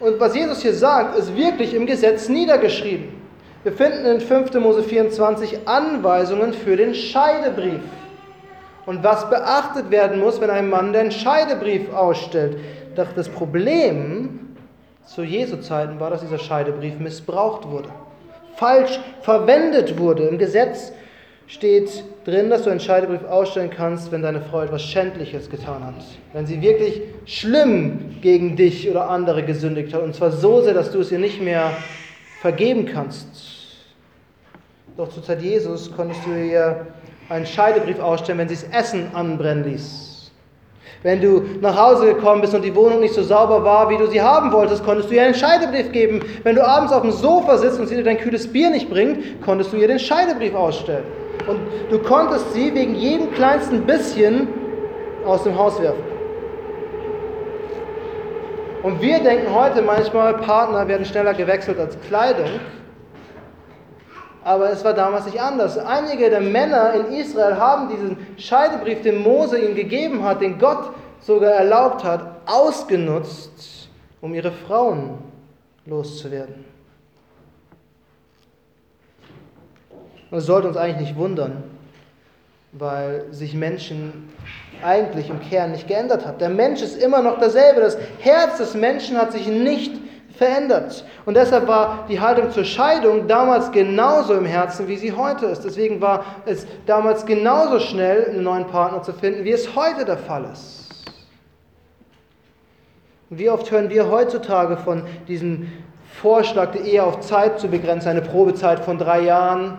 Und 0.02 0.20
was 0.20 0.36
Jesus 0.36 0.62
hier 0.64 0.74
sagt, 0.74 1.18
ist 1.18 1.34
wirklich 1.34 1.74
im 1.74 1.86
Gesetz 1.86 2.28
niedergeschrieben. 2.28 3.17
Wir 3.68 3.74
finden 3.74 4.06
in 4.06 4.22
5. 4.22 4.54
Mose 4.62 4.82
24 4.82 5.68
Anweisungen 5.68 6.54
für 6.54 6.78
den 6.78 6.96
Scheidebrief. 6.96 7.82
Und 8.86 9.04
was 9.04 9.30
beachtet 9.30 9.92
werden 9.92 10.22
muss, 10.22 10.40
wenn 10.40 10.50
ein 10.50 10.70
Mann 10.70 10.94
den 10.94 11.12
Scheidebrief 11.12 11.94
ausstellt. 11.94 12.60
Doch 12.96 13.12
das 13.14 13.28
Problem 13.28 14.56
zu 15.06 15.22
Jesu 15.22 15.58
Zeiten 15.58 16.00
war, 16.00 16.12
dass 16.12 16.22
dieser 16.22 16.40
Scheidebrief 16.40 16.98
missbraucht 16.98 17.70
wurde, 17.70 17.90
falsch 18.56 19.02
verwendet 19.22 20.00
wurde. 20.00 20.30
Im 20.30 20.38
Gesetz 20.38 20.94
steht 21.48 22.06
drin, 22.24 22.50
dass 22.50 22.64
du 22.64 22.70
einen 22.70 22.80
Scheidebrief 22.80 23.26
ausstellen 23.26 23.70
kannst, 23.70 24.14
wenn 24.14 24.22
deine 24.22 24.40
Frau 24.40 24.62
etwas 24.62 24.84
Schändliches 24.84 25.50
getan 25.50 25.86
hat. 25.86 26.06
Wenn 26.32 26.46
sie 26.46 26.62
wirklich 26.62 27.02
schlimm 27.26 28.16
gegen 28.22 28.56
dich 28.56 28.90
oder 28.90 29.10
andere 29.10 29.44
gesündigt 29.44 29.94
hat. 29.94 30.04
Und 30.04 30.16
zwar 30.16 30.32
so 30.32 30.62
sehr, 30.62 30.74
dass 30.74 30.94
du 30.94 31.02
es 31.02 31.12
ihr 31.12 31.20
nicht 31.20 31.42
mehr 31.42 31.74
vergeben 32.40 32.86
kannst. 32.86 33.57
Doch 34.98 35.10
zur 35.10 35.22
Zeit 35.22 35.44
Jesus 35.44 35.92
konntest 35.96 36.26
du 36.26 36.32
ihr 36.32 36.88
einen 37.30 37.46
Scheidebrief 37.46 38.00
ausstellen, 38.00 38.40
wenn 38.40 38.50
sie 38.50 38.56
das 38.56 38.64
Essen 38.64 39.12
anbrennen 39.14 39.64
ließ. 39.64 40.32
Wenn 41.04 41.22
du 41.22 41.44
nach 41.62 41.78
Hause 41.78 42.16
gekommen 42.16 42.42
bist 42.42 42.56
und 42.56 42.66
die 42.66 42.74
Wohnung 42.74 43.02
nicht 43.02 43.14
so 43.14 43.22
sauber 43.22 43.64
war, 43.64 43.92
wie 43.92 43.98
du 43.98 44.08
sie 44.08 44.20
haben 44.20 44.52
wolltest, 44.52 44.84
konntest 44.84 45.12
du 45.12 45.16
ihr 45.16 45.22
einen 45.22 45.36
Scheidebrief 45.36 45.92
geben. 45.92 46.22
Wenn 46.42 46.56
du 46.56 46.66
abends 46.66 46.92
auf 46.92 47.04
dem 47.04 47.12
Sofa 47.12 47.60
sitzt 47.60 47.80
und 47.80 47.86
sie 47.86 47.96
dir 47.96 48.04
dein 48.04 48.18
kühles 48.18 48.52
Bier 48.52 48.72
nicht 48.72 48.90
bringt, 48.90 49.40
konntest 49.44 49.72
du 49.72 49.78
ihr 49.78 49.88
den 49.88 50.00
Scheidebrief 50.00 50.56
ausstellen. 50.56 51.04
Und 51.46 51.60
du 51.92 52.00
konntest 52.00 52.52
sie 52.56 52.74
wegen 52.74 52.96
jedem 52.96 53.32
kleinsten 53.34 53.86
bisschen 53.86 54.48
aus 55.28 55.44
dem 55.44 55.56
Haus 55.56 55.80
werfen. 55.80 56.02
Und 58.82 59.00
wir 59.00 59.20
denken 59.20 59.54
heute 59.54 59.84
manchmal, 59.84 60.34
Partner 60.38 60.88
werden 60.88 61.06
schneller 61.06 61.36
gewechselt 61.36 61.78
als 61.78 61.96
Kleidung. 62.08 62.50
Aber 64.48 64.72
es 64.72 64.82
war 64.86 64.94
damals 64.94 65.26
nicht 65.26 65.42
anders. 65.42 65.78
Einige 65.78 66.30
der 66.30 66.40
Männer 66.40 66.94
in 66.94 67.12
Israel 67.12 67.58
haben 67.58 67.90
diesen 67.90 68.18
Scheidebrief, 68.38 69.02
den 69.02 69.22
Mose 69.22 69.60
ihnen 69.60 69.76
gegeben 69.76 70.24
hat, 70.24 70.40
den 70.40 70.58
Gott 70.58 70.94
sogar 71.20 71.52
erlaubt 71.52 72.06
hat, 72.06 72.22
ausgenutzt, 72.46 73.90
um 74.22 74.34
ihre 74.34 74.54
Frauen 74.54 75.18
loszuwerden. 75.86 76.64
Und 80.32 80.38
es 80.38 80.46
sollte 80.46 80.70
uns 80.70 80.78
eigentlich 80.78 81.10
nicht 81.10 81.18
wundern, 81.18 81.64
weil 82.72 83.26
sich 83.32 83.54
Menschen 83.54 84.30
eigentlich 84.82 85.30
im 85.30 85.42
Kern 85.42 85.74
nicht 85.74 85.90
geändert 85.90 86.26
haben. 86.26 86.38
Der 86.38 86.48
Mensch 86.48 86.82
ist 86.82 87.04
immer 87.04 87.22
noch 87.22 87.38
derselbe. 87.38 87.82
Das 87.82 87.98
Herz 88.20 88.60
des 88.60 88.76
Menschen 88.76 89.18
hat 89.18 89.34
sich 89.34 89.48
nicht 89.48 89.92
verändert. 90.38 91.04
Und 91.26 91.36
deshalb 91.36 91.68
war 91.68 92.06
die 92.08 92.20
Haltung 92.20 92.52
zur 92.52 92.64
Scheidung 92.64 93.28
damals 93.28 93.72
genauso 93.72 94.34
im 94.34 94.46
Herzen, 94.46 94.88
wie 94.88 94.98
sie 94.98 95.12
heute 95.12 95.48
ist. 95.48 95.66
Deswegen 95.66 96.00
war 96.00 96.24
es 96.46 96.68
damals 96.86 97.26
genauso 97.26 97.80
schnell, 97.80 98.26
einen 98.30 98.44
neuen 98.44 98.68
Partner 98.68 99.02
zu 99.02 99.14
finden, 99.14 99.44
wie 99.44 99.52
es 99.52 99.76
heute 99.76 100.06
der 100.06 100.18
Fall 100.18 100.46
ist. 100.52 100.86
wie 103.30 103.50
oft 103.50 103.70
hören 103.72 103.90
wir 103.90 104.10
heutzutage 104.10 104.78
von 104.78 105.04
diesem 105.28 105.70
Vorschlag, 106.22 106.72
die 106.72 106.80
Ehe 106.80 107.04
auf 107.04 107.20
Zeit 107.20 107.60
zu 107.60 107.68
begrenzen, 107.68 108.08
eine 108.08 108.22
Probezeit 108.22 108.80
von 108.80 108.98
drei 108.98 109.20
Jahren, 109.20 109.78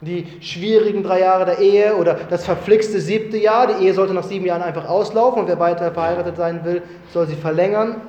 die 0.00 0.26
schwierigen 0.40 1.02
drei 1.02 1.20
Jahre 1.20 1.44
der 1.44 1.58
Ehe 1.58 1.96
oder 1.96 2.14
das 2.14 2.44
verflixte 2.44 3.00
siebte 3.00 3.36
Jahr. 3.36 3.66
Die 3.66 3.84
Ehe 3.84 3.92
sollte 3.92 4.14
nach 4.14 4.24
sieben 4.24 4.46
Jahren 4.46 4.62
einfach 4.62 4.88
auslaufen 4.88 5.42
und 5.42 5.48
wer 5.48 5.58
weiter 5.58 5.90
verheiratet 5.90 6.36
sein 6.36 6.64
will, 6.64 6.82
soll 7.12 7.26
sie 7.26 7.34
verlängern. 7.34 8.00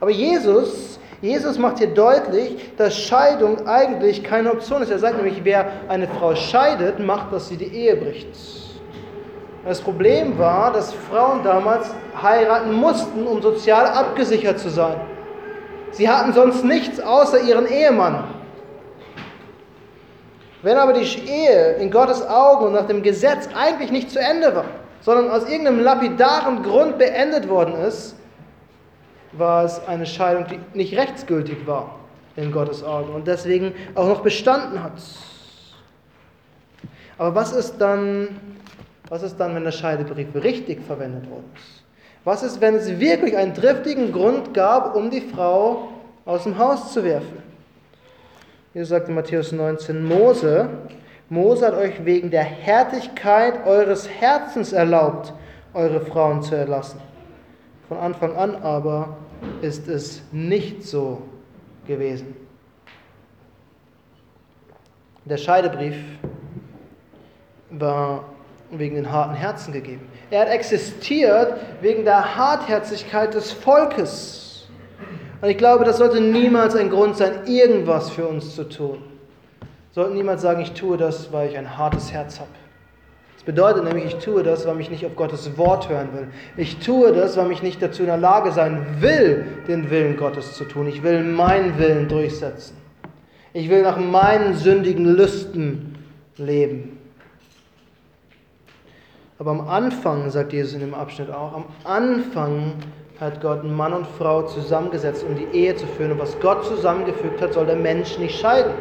Aber 0.00 0.10
Jesus, 0.10 0.98
Jesus 1.20 1.58
macht 1.58 1.78
hier 1.78 1.88
deutlich, 1.88 2.70
dass 2.76 2.96
Scheidung 2.96 3.66
eigentlich 3.66 4.22
keine 4.22 4.52
Option 4.52 4.82
ist. 4.82 4.90
Er 4.90 4.98
sagt 4.98 5.16
nämlich, 5.16 5.40
wer 5.42 5.66
eine 5.88 6.06
Frau 6.06 6.34
scheidet, 6.34 7.00
macht, 7.00 7.32
dass 7.32 7.48
sie 7.48 7.56
die 7.56 7.74
Ehe 7.74 7.96
bricht. 7.96 8.28
Das 9.64 9.80
Problem 9.80 10.38
war, 10.38 10.72
dass 10.72 10.92
Frauen 10.92 11.42
damals 11.42 11.90
heiraten 12.22 12.72
mussten, 12.72 13.26
um 13.26 13.42
sozial 13.42 13.86
abgesichert 13.86 14.58
zu 14.60 14.70
sein. 14.70 15.00
Sie 15.90 16.08
hatten 16.08 16.32
sonst 16.32 16.64
nichts 16.64 17.00
außer 17.00 17.40
ihren 17.40 17.66
Ehemann. 17.66 18.24
Wenn 20.62 20.76
aber 20.76 20.92
die 20.92 21.04
Ehe 21.28 21.74
in 21.74 21.90
Gottes 21.90 22.26
Augen 22.26 22.66
und 22.66 22.72
nach 22.72 22.86
dem 22.86 23.02
Gesetz 23.02 23.48
eigentlich 23.54 23.90
nicht 23.90 24.10
zu 24.10 24.18
Ende 24.18 24.54
war, 24.54 24.64
sondern 25.00 25.30
aus 25.30 25.48
irgendeinem 25.48 25.80
lapidaren 25.80 26.62
Grund 26.62 26.98
beendet 26.98 27.48
worden 27.48 27.74
ist, 27.86 28.16
war 29.32 29.64
es 29.64 29.84
eine 29.86 30.06
Scheidung, 30.06 30.46
die 30.46 30.58
nicht 30.76 30.96
rechtsgültig 30.96 31.66
war 31.66 31.98
in 32.36 32.52
Gottes 32.52 32.82
Augen 32.82 33.12
und 33.14 33.26
deswegen 33.26 33.74
auch 33.94 34.06
noch 34.06 34.20
bestanden 34.20 34.82
hat. 34.82 34.92
Aber 37.18 37.34
was 37.34 37.52
ist 37.52 37.78
dann, 37.78 38.40
was 39.08 39.22
ist 39.22 39.36
dann, 39.38 39.54
wenn 39.54 39.64
der 39.64 39.72
Scheidebrief 39.72 40.28
richtig 40.34 40.82
verwendet 40.82 41.24
ist? 41.24 41.82
Was 42.24 42.42
ist, 42.42 42.60
wenn 42.60 42.74
es 42.74 43.00
wirklich 43.00 43.36
einen 43.36 43.54
triftigen 43.54 44.12
Grund 44.12 44.54
gab, 44.54 44.94
um 44.94 45.10
die 45.10 45.22
Frau 45.22 45.88
aus 46.24 46.44
dem 46.44 46.58
Haus 46.58 46.92
zu 46.92 47.02
werfen? 47.02 47.42
Jesus 48.74 48.90
sagt 48.90 49.08
in 49.08 49.14
Matthäus 49.14 49.50
19, 49.50 50.04
Mose, 50.04 50.68
Mose 51.30 51.66
hat 51.66 51.74
euch 51.74 52.04
wegen 52.04 52.30
der 52.30 52.44
Härtigkeit 52.44 53.66
eures 53.66 54.08
Herzens 54.08 54.72
erlaubt, 54.72 55.32
eure 55.74 56.00
Frauen 56.00 56.42
zu 56.42 56.54
erlassen. 56.54 57.00
Von 57.88 57.96
Anfang 57.96 58.36
an 58.36 58.54
aber 58.56 59.16
ist 59.62 59.88
es 59.88 60.22
nicht 60.30 60.84
so 60.84 61.22
gewesen. 61.86 62.36
Der 65.24 65.38
Scheidebrief 65.38 65.96
war 67.70 68.24
wegen 68.70 68.96
den 68.96 69.10
harten 69.10 69.34
Herzen 69.34 69.72
gegeben. 69.72 70.06
Er 70.30 70.42
hat 70.42 70.48
existiert 70.48 71.54
wegen 71.80 72.04
der 72.04 72.36
Hartherzigkeit 72.36 73.32
des 73.32 73.52
Volkes. 73.52 74.68
Und 75.40 75.48
ich 75.48 75.56
glaube, 75.56 75.84
das 75.84 75.96
sollte 75.96 76.20
niemals 76.20 76.76
ein 76.76 76.90
Grund 76.90 77.16
sein, 77.16 77.46
irgendwas 77.46 78.10
für 78.10 78.26
uns 78.26 78.54
zu 78.54 78.64
tun. 78.64 79.02
Sollte 79.92 80.12
niemand 80.12 80.40
sagen, 80.40 80.60
ich 80.60 80.72
tue 80.72 80.98
das, 80.98 81.32
weil 81.32 81.48
ich 81.48 81.56
ein 81.56 81.78
hartes 81.78 82.12
Herz 82.12 82.38
habe 82.38 82.50
bedeutet 83.48 83.82
nämlich, 83.84 84.04
ich 84.04 84.16
tue 84.16 84.42
das, 84.42 84.66
weil 84.66 84.78
ich 84.78 84.90
nicht 84.90 85.06
auf 85.06 85.16
Gottes 85.16 85.56
Wort 85.56 85.88
hören 85.88 86.10
will. 86.12 86.28
Ich 86.58 86.80
tue 86.80 87.14
das, 87.14 87.38
weil 87.38 87.50
ich 87.50 87.62
nicht 87.62 87.80
dazu 87.80 88.02
in 88.02 88.08
der 88.08 88.18
Lage 88.18 88.52
sein 88.52 88.84
will, 89.00 89.46
den 89.66 89.88
Willen 89.88 90.18
Gottes 90.18 90.52
zu 90.52 90.66
tun. 90.66 90.86
Ich 90.86 91.02
will 91.02 91.22
meinen 91.22 91.78
Willen 91.78 92.08
durchsetzen. 92.08 92.76
Ich 93.54 93.70
will 93.70 93.80
nach 93.80 93.96
meinen 93.96 94.52
sündigen 94.52 95.06
Lüsten 95.06 95.96
leben. 96.36 96.98
Aber 99.38 99.52
am 99.52 99.66
Anfang, 99.66 100.28
sagt 100.28 100.52
Jesus 100.52 100.74
in 100.74 100.80
dem 100.80 100.92
Abschnitt 100.92 101.30
auch, 101.30 101.54
am 101.54 101.64
Anfang 101.84 102.74
hat 103.18 103.40
Gott 103.40 103.64
Mann 103.64 103.94
und 103.94 104.06
Frau 104.18 104.42
zusammengesetzt, 104.42 105.24
um 105.26 105.34
die 105.34 105.56
Ehe 105.56 105.74
zu 105.74 105.86
führen. 105.86 106.12
Und 106.12 106.18
was 106.18 106.38
Gott 106.40 106.66
zusammengefügt 106.66 107.40
hat, 107.40 107.54
soll 107.54 107.64
der 107.64 107.76
Mensch 107.76 108.18
nicht 108.18 108.38
scheiden. 108.38 108.74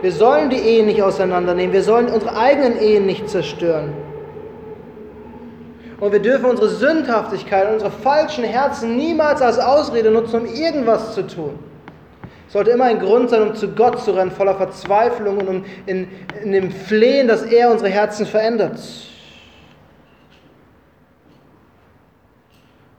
Wir 0.00 0.12
sollen 0.12 0.50
die 0.50 0.56
Ehe 0.56 0.84
nicht 0.84 1.02
auseinandernehmen. 1.02 1.72
Wir 1.72 1.82
sollen 1.82 2.06
unsere 2.08 2.36
eigenen 2.36 2.80
Ehen 2.80 3.06
nicht 3.06 3.28
zerstören. 3.28 3.92
Und 6.00 6.12
wir 6.12 6.20
dürfen 6.20 6.44
unsere 6.44 6.68
Sündhaftigkeit, 6.68 7.72
unsere 7.72 7.90
falschen 7.90 8.44
Herzen 8.44 8.96
niemals 8.96 9.42
als 9.42 9.58
Ausrede 9.58 10.10
nutzen, 10.10 10.42
um 10.42 10.46
irgendwas 10.46 11.14
zu 11.14 11.26
tun. 11.26 11.58
Sollte 12.48 12.70
immer 12.70 12.84
ein 12.84 13.00
Grund 13.00 13.30
sein, 13.30 13.42
um 13.42 13.54
zu 13.54 13.68
Gott 13.68 14.00
zu 14.00 14.12
rennen, 14.12 14.30
voller 14.30 14.54
Verzweiflung 14.54 15.38
und 15.38 15.64
in, 15.86 16.08
in 16.42 16.52
dem 16.52 16.70
Flehen, 16.70 17.26
dass 17.26 17.42
er 17.42 17.70
unsere 17.70 17.90
Herzen 17.90 18.24
verändert. 18.26 18.78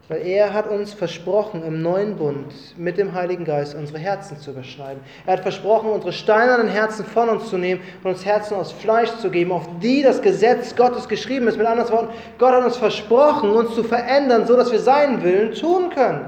Weil 0.09 0.25
er 0.25 0.53
hat 0.53 0.67
uns 0.67 0.91
versprochen, 0.91 1.63
im 1.63 1.83
neuen 1.83 2.15
Bund 2.15 2.51
mit 2.77 2.97
dem 2.97 3.13
Heiligen 3.13 3.45
Geist 3.45 3.75
unsere 3.75 3.99
Herzen 3.99 4.39
zu 4.39 4.49
überschneiden. 4.49 5.03
Er 5.27 5.33
hat 5.33 5.41
versprochen, 5.41 5.91
unsere 5.91 6.13
steinernen 6.13 6.67
Herzen 6.67 7.05
von 7.05 7.29
uns 7.29 7.47
zu 7.47 7.59
nehmen 7.59 7.79
und 8.03 8.09
uns 8.09 8.25
Herzen 8.25 8.55
aus 8.55 8.71
Fleisch 8.71 9.11
zu 9.17 9.29
geben, 9.29 9.51
auf 9.51 9.69
die 9.83 10.01
das 10.01 10.19
Gesetz 10.19 10.75
Gottes 10.75 11.07
geschrieben 11.07 11.47
ist. 11.47 11.59
Mit 11.59 11.67
anderen 11.67 11.91
Worten, 11.91 12.09
Gott 12.39 12.53
hat 12.53 12.65
uns 12.65 12.77
versprochen, 12.77 13.51
uns 13.51 13.75
zu 13.75 13.83
verändern, 13.83 14.47
so 14.47 14.55
dass 14.55 14.71
wir 14.71 14.79
seinen 14.79 15.23
Willen 15.23 15.53
tun 15.53 15.91
können. 15.91 16.25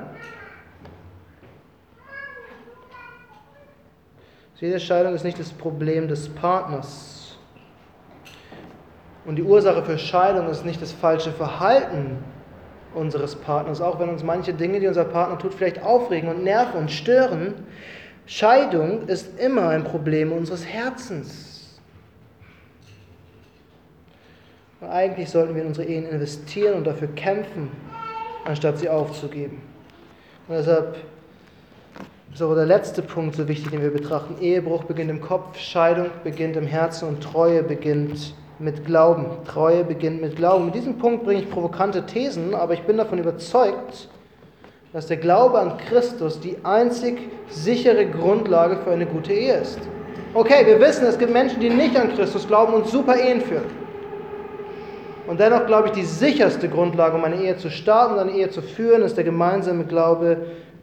Jede 4.57 4.79
Scheidung 4.79 5.15
ist 5.15 5.23
nicht 5.23 5.39
das 5.39 5.51
Problem 5.51 6.07
des 6.07 6.29
Partners. 6.29 7.35
Und 9.25 9.37
die 9.37 9.43
Ursache 9.43 9.81
für 9.81 9.97
Scheidung 9.97 10.49
ist 10.49 10.63
nicht 10.63 10.79
das 10.79 10.91
falsche 10.91 11.31
Verhalten 11.31 12.23
unseres 12.93 13.35
Partners, 13.35 13.81
auch 13.81 13.99
wenn 13.99 14.09
uns 14.09 14.23
manche 14.23 14.53
Dinge, 14.53 14.79
die 14.79 14.87
unser 14.87 15.05
Partner 15.05 15.37
tut, 15.37 15.53
vielleicht 15.53 15.81
aufregen 15.81 16.29
und 16.29 16.43
nerven 16.43 16.79
und 16.79 16.91
stören. 16.91 17.53
Scheidung 18.25 19.07
ist 19.07 19.39
immer 19.39 19.69
ein 19.69 19.83
Problem 19.83 20.31
unseres 20.31 20.65
Herzens. 20.65 21.79
Und 24.79 24.89
eigentlich 24.89 25.29
sollten 25.29 25.53
wir 25.53 25.61
in 25.61 25.67
unsere 25.69 25.87
Ehen 25.87 26.07
investieren 26.07 26.75
und 26.75 26.85
dafür 26.85 27.09
kämpfen, 27.09 27.69
anstatt 28.45 28.79
sie 28.79 28.89
aufzugeben. 28.89 29.61
Und 30.47 30.55
deshalb 30.55 30.97
ist 32.33 32.41
auch 32.41 32.55
der 32.55 32.65
letzte 32.65 33.01
Punkt 33.01 33.35
so 33.35 33.47
wichtig, 33.47 33.71
den 33.71 33.81
wir 33.81 33.91
betrachten. 33.91 34.41
Ehebruch 34.41 34.85
beginnt 34.85 35.11
im 35.11 35.21
Kopf, 35.21 35.57
Scheidung 35.59 36.07
beginnt 36.23 36.55
im 36.55 36.65
Herzen 36.65 37.07
und 37.07 37.21
Treue 37.21 37.61
beginnt 37.61 38.33
mit 38.61 38.85
Glauben. 38.85 39.25
Treue 39.45 39.83
beginnt 39.83 40.21
mit 40.21 40.35
Glauben. 40.35 40.65
Mit 40.65 40.75
diesem 40.75 40.97
Punkt 40.97 41.23
bringe 41.23 41.41
ich 41.41 41.49
provokante 41.49 42.05
Thesen, 42.05 42.53
aber 42.53 42.73
ich 42.73 42.83
bin 42.83 42.97
davon 42.97 43.19
überzeugt, 43.19 44.07
dass 44.93 45.07
der 45.07 45.17
Glaube 45.17 45.59
an 45.59 45.77
Christus 45.77 46.39
die 46.39 46.57
einzig 46.63 47.19
sichere 47.49 48.05
Grundlage 48.05 48.77
für 48.77 48.91
eine 48.91 49.05
gute 49.05 49.33
Ehe 49.33 49.55
ist. 49.55 49.79
Okay, 50.33 50.65
wir 50.65 50.79
wissen, 50.79 51.05
es 51.05 51.17
gibt 51.17 51.33
Menschen, 51.33 51.59
die 51.59 51.69
nicht 51.69 51.97
an 51.97 52.13
Christus 52.15 52.47
glauben 52.47 52.73
und 52.73 52.87
super 52.87 53.17
Ehen 53.17 53.41
führen. 53.41 53.81
Und 55.27 55.39
dennoch 55.39 55.65
glaube 55.65 55.87
ich, 55.87 55.93
die 55.93 56.03
sicherste 56.03 56.67
Grundlage, 56.67 57.15
um 57.15 57.23
eine 57.23 57.41
Ehe 57.41 57.57
zu 57.57 57.69
starten 57.69 58.13
und 58.13 58.19
eine 58.19 58.31
Ehe 58.31 58.49
zu 58.49 58.61
führen, 58.61 59.01
ist 59.01 59.17
der 59.17 59.23
gemeinsame 59.23 59.85
Glaube 59.85 60.37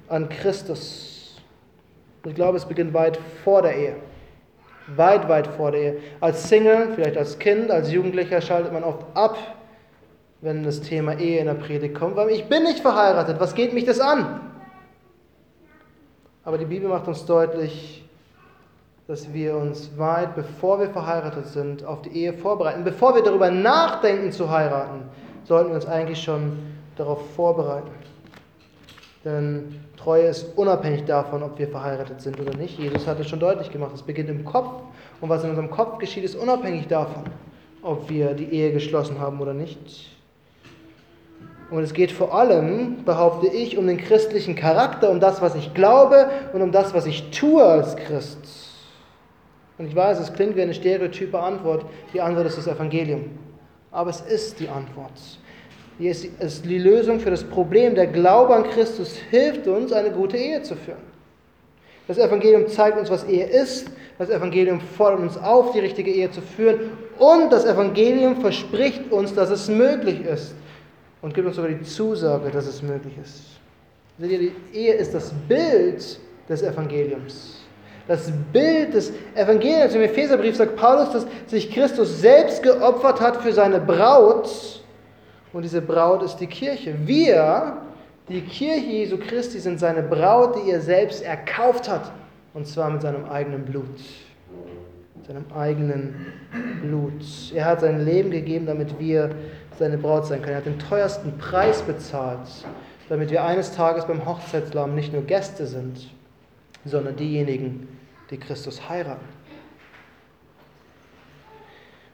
an 0.08 0.28
Christus. 0.28 1.36
Ich 2.24 2.34
glaube, 2.34 2.56
es 2.56 2.64
beginnt 2.64 2.94
weit 2.94 3.18
vor 3.44 3.62
der 3.62 3.76
Ehe. 3.76 3.96
Weit, 4.96 5.28
weit 5.28 5.46
vor 5.46 5.72
der 5.72 5.80
Ehe. 5.80 5.96
Als 6.20 6.48
Single, 6.48 6.92
vielleicht 6.94 7.16
als 7.16 7.38
Kind, 7.38 7.70
als 7.70 7.92
Jugendlicher 7.92 8.40
schaltet 8.40 8.72
man 8.72 8.84
oft 8.84 9.04
ab, 9.14 9.36
wenn 10.40 10.62
das 10.62 10.80
Thema 10.80 11.18
Ehe 11.18 11.40
in 11.40 11.46
der 11.46 11.54
Predigt 11.54 11.94
kommt, 11.94 12.16
weil 12.16 12.30
ich 12.30 12.48
bin 12.48 12.62
nicht 12.62 12.80
verheiratet, 12.80 13.40
was 13.40 13.54
geht 13.54 13.74
mich 13.74 13.84
das 13.84 14.00
an? 14.00 14.40
Aber 16.44 16.56
die 16.56 16.64
Bibel 16.64 16.88
macht 16.88 17.06
uns 17.08 17.26
deutlich, 17.26 18.04
dass 19.06 19.32
wir 19.32 19.56
uns 19.56 19.90
weit, 19.98 20.34
bevor 20.34 20.80
wir 20.80 20.90
verheiratet 20.90 21.46
sind, 21.46 21.84
auf 21.84 22.02
die 22.02 22.10
Ehe 22.10 22.32
vorbereiten. 22.34 22.84
Bevor 22.84 23.14
wir 23.14 23.22
darüber 23.22 23.50
nachdenken 23.50 24.32
zu 24.32 24.50
heiraten, 24.50 25.02
sollten 25.44 25.70
wir 25.70 25.76
uns 25.76 25.86
eigentlich 25.86 26.22
schon 26.22 26.58
darauf 26.96 27.34
vorbereiten. 27.34 27.90
Denn 29.24 29.80
Treue 29.96 30.26
ist 30.26 30.56
unabhängig 30.56 31.04
davon, 31.04 31.42
ob 31.42 31.58
wir 31.58 31.68
verheiratet 31.68 32.20
sind 32.20 32.38
oder 32.40 32.56
nicht. 32.56 32.78
Jesus 32.78 33.06
hat 33.06 33.18
es 33.18 33.28
schon 33.28 33.40
deutlich 33.40 33.70
gemacht. 33.70 33.92
Es 33.94 34.02
beginnt 34.02 34.30
im 34.30 34.44
Kopf. 34.44 34.82
Und 35.20 35.28
was 35.28 35.42
in 35.42 35.50
unserem 35.50 35.70
Kopf 35.70 35.98
geschieht, 35.98 36.24
ist 36.24 36.36
unabhängig 36.36 36.86
davon, 36.86 37.24
ob 37.82 38.08
wir 38.08 38.34
die 38.34 38.52
Ehe 38.52 38.72
geschlossen 38.72 39.18
haben 39.18 39.40
oder 39.40 39.54
nicht. 39.54 40.16
Und 41.70 41.82
es 41.82 41.92
geht 41.92 42.12
vor 42.12 42.34
allem, 42.34 43.04
behaupte 43.04 43.48
ich, 43.48 43.76
um 43.76 43.86
den 43.86 43.98
christlichen 43.98 44.54
Charakter, 44.54 45.10
um 45.10 45.20
das, 45.20 45.42
was 45.42 45.54
ich 45.54 45.74
glaube 45.74 46.30
und 46.52 46.62
um 46.62 46.72
das, 46.72 46.94
was 46.94 47.04
ich 47.04 47.30
tue 47.30 47.62
als 47.62 47.94
Christ. 47.96 48.38
Und 49.76 49.86
ich 49.86 49.94
weiß, 49.94 50.18
es 50.18 50.32
klingt 50.32 50.56
wie 50.56 50.62
eine 50.62 50.74
stereotype 50.74 51.38
Antwort. 51.38 51.84
Die 52.12 52.20
Antwort 52.20 52.46
ist 52.46 52.58
das 52.58 52.66
Evangelium. 52.66 53.38
Aber 53.90 54.10
es 54.10 54.20
ist 54.22 54.60
die 54.60 54.68
Antwort. 54.68 55.12
Hier 55.98 56.12
ist 56.12 56.64
die 56.64 56.78
Lösung 56.78 57.18
für 57.18 57.30
das 57.30 57.42
Problem. 57.42 57.96
Der 57.96 58.06
Glaube 58.06 58.54
an 58.54 58.64
Christus 58.64 59.16
hilft 59.30 59.66
uns, 59.66 59.92
eine 59.92 60.10
gute 60.10 60.36
Ehe 60.36 60.62
zu 60.62 60.76
führen. 60.76 61.08
Das 62.06 62.18
Evangelium 62.18 62.68
zeigt 62.68 62.98
uns, 62.98 63.10
was 63.10 63.24
Ehe 63.24 63.44
ist. 63.44 63.90
Das 64.16 64.30
Evangelium 64.30 64.80
fordert 64.80 65.20
uns 65.20 65.36
auf, 65.36 65.72
die 65.72 65.80
richtige 65.80 66.10
Ehe 66.10 66.30
zu 66.30 66.40
führen. 66.40 66.92
Und 67.18 67.52
das 67.52 67.64
Evangelium 67.64 68.40
verspricht 68.40 69.10
uns, 69.10 69.34
dass 69.34 69.50
es 69.50 69.68
möglich 69.68 70.24
ist. 70.24 70.54
Und 71.20 71.34
gibt 71.34 71.46
uns 71.46 71.56
sogar 71.56 71.70
die 71.70 71.82
Zusage, 71.82 72.50
dass 72.50 72.66
es 72.66 72.80
möglich 72.80 73.14
ist. 73.20 73.42
Seht 74.18 74.30
ihr, 74.30 74.38
die 74.38 74.52
Ehe 74.72 74.94
ist 74.94 75.12
das 75.14 75.32
Bild 75.48 76.18
des 76.48 76.62
Evangeliums. 76.62 77.60
Das 78.06 78.32
Bild 78.52 78.94
des 78.94 79.12
Evangeliums. 79.34 79.94
Im 79.94 80.02
Epheserbrief 80.02 80.56
sagt 80.56 80.76
Paulus, 80.76 81.10
dass 81.10 81.26
sich 81.48 81.70
Christus 81.70 82.20
selbst 82.20 82.62
geopfert 82.62 83.20
hat 83.20 83.42
für 83.42 83.52
seine 83.52 83.80
Braut 83.80 84.48
und 85.52 85.62
diese 85.62 85.80
Braut 85.80 86.22
ist 86.22 86.36
die 86.36 86.46
Kirche. 86.46 86.94
Wir, 87.04 87.78
die 88.28 88.42
Kirche 88.42 88.86
Jesu 88.86 89.16
Christi, 89.18 89.58
sind 89.58 89.78
seine 89.78 90.02
Braut, 90.02 90.56
die 90.56 90.70
er 90.70 90.80
selbst 90.80 91.22
erkauft 91.22 91.88
hat. 91.88 92.12
Und 92.54 92.66
zwar 92.66 92.90
mit 92.90 93.02
seinem 93.02 93.24
eigenen 93.24 93.64
Blut. 93.64 93.98
Mit 95.16 95.26
seinem 95.26 95.44
eigenen 95.54 96.26
Blut. 96.82 97.22
Er 97.54 97.64
hat 97.64 97.80
sein 97.80 98.04
Leben 98.04 98.30
gegeben, 98.30 98.66
damit 98.66 98.98
wir 98.98 99.30
seine 99.78 99.96
Braut 99.96 100.26
sein 100.26 100.40
können. 100.42 100.54
Er 100.54 100.58
hat 100.58 100.66
den 100.66 100.78
teuersten 100.78 101.38
Preis 101.38 101.82
bezahlt, 101.82 102.48
damit 103.08 103.30
wir 103.30 103.44
eines 103.44 103.72
Tages 103.72 104.06
beim 104.06 104.26
Hochzeitslamm 104.26 104.94
nicht 104.94 105.12
nur 105.12 105.22
Gäste 105.22 105.66
sind, 105.66 106.10
sondern 106.84 107.16
diejenigen, 107.16 107.88
die 108.30 108.38
Christus 108.38 108.88
heiraten. 108.88 109.24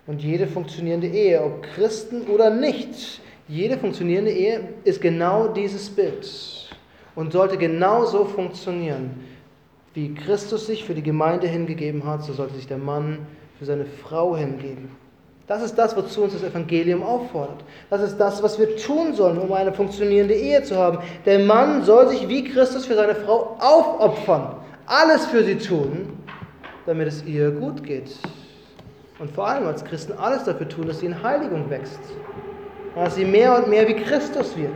Und 0.07 0.23
jede 0.23 0.47
funktionierende 0.47 1.07
Ehe, 1.07 1.43
ob 1.43 1.63
Christen 1.63 2.23
oder 2.27 2.51
nicht, 2.51 3.21
jede 3.49 3.79
funktionierende 3.79 4.33
Ehe 4.33 4.69
ist 4.85 5.01
genau 5.01 5.49
dieses 5.49 5.89
Bild 5.89 6.75
und 7.15 7.33
sollte 7.33 7.57
genau 7.57 8.05
so 8.05 8.25
funktionieren. 8.25 9.21
Wie 9.95 10.15
Christus 10.15 10.67
sich 10.67 10.85
für 10.85 10.95
die 10.95 11.03
Gemeinde 11.03 11.47
hingegeben 11.47 12.05
hat, 12.05 12.23
so 12.25 12.33
sollte 12.33 12.55
sich 12.55 12.67
der 12.67 12.79
Mann 12.79 13.27
für 13.59 13.65
seine 13.65 13.87
Frau 13.87 14.37
hingeben. 14.37 14.91
Das 15.47 15.63
ist 15.63 15.75
das, 15.75 15.95
wozu 15.97 16.23
uns 16.23 16.33
das 16.33 16.43
Evangelium 16.43 17.03
auffordert. 17.03 17.65
Das 17.91 18.01
ist 18.01 18.17
das, 18.17 18.43
was 18.43 18.59
wir 18.59 18.77
tun 18.77 19.15
sollen, 19.15 19.39
um 19.39 19.53
eine 19.53 19.73
funktionierende 19.73 20.35
Ehe 20.35 20.63
zu 20.63 20.77
haben. 20.77 20.99
Der 21.27 21.39
Mann 21.39 21.83
soll 21.83 22.09
sich 22.09 22.29
wie 22.29 22.45
Christus 22.45 22.87
für 22.87 22.95
seine 22.95 23.15
Frau 23.15 23.57
aufopfern, 23.61 24.57
alles 24.87 25.27
für 25.27 25.45
sie 25.45 25.57
tun, 25.57 26.19
damit 26.87 27.09
es 27.09 27.25
ihr 27.25 27.51
gut 27.51 27.85
geht. 27.85 28.11
Und 29.19 29.31
vor 29.31 29.47
allem 29.47 29.67
als 29.67 29.85
Christen 29.85 30.13
alles 30.13 30.45
dafür 30.45 30.69
tun, 30.69 30.87
dass 30.87 31.01
sie 31.01 31.07
in 31.07 31.23
Heiligung 31.23 31.71
wächst 31.71 32.01
dass 32.95 33.17
sie 33.17 33.25
mehr 33.25 33.57
und 33.57 33.69
mehr 33.69 33.87
wie 33.89 33.95
Christus 33.95 34.57
wird. 34.57 34.71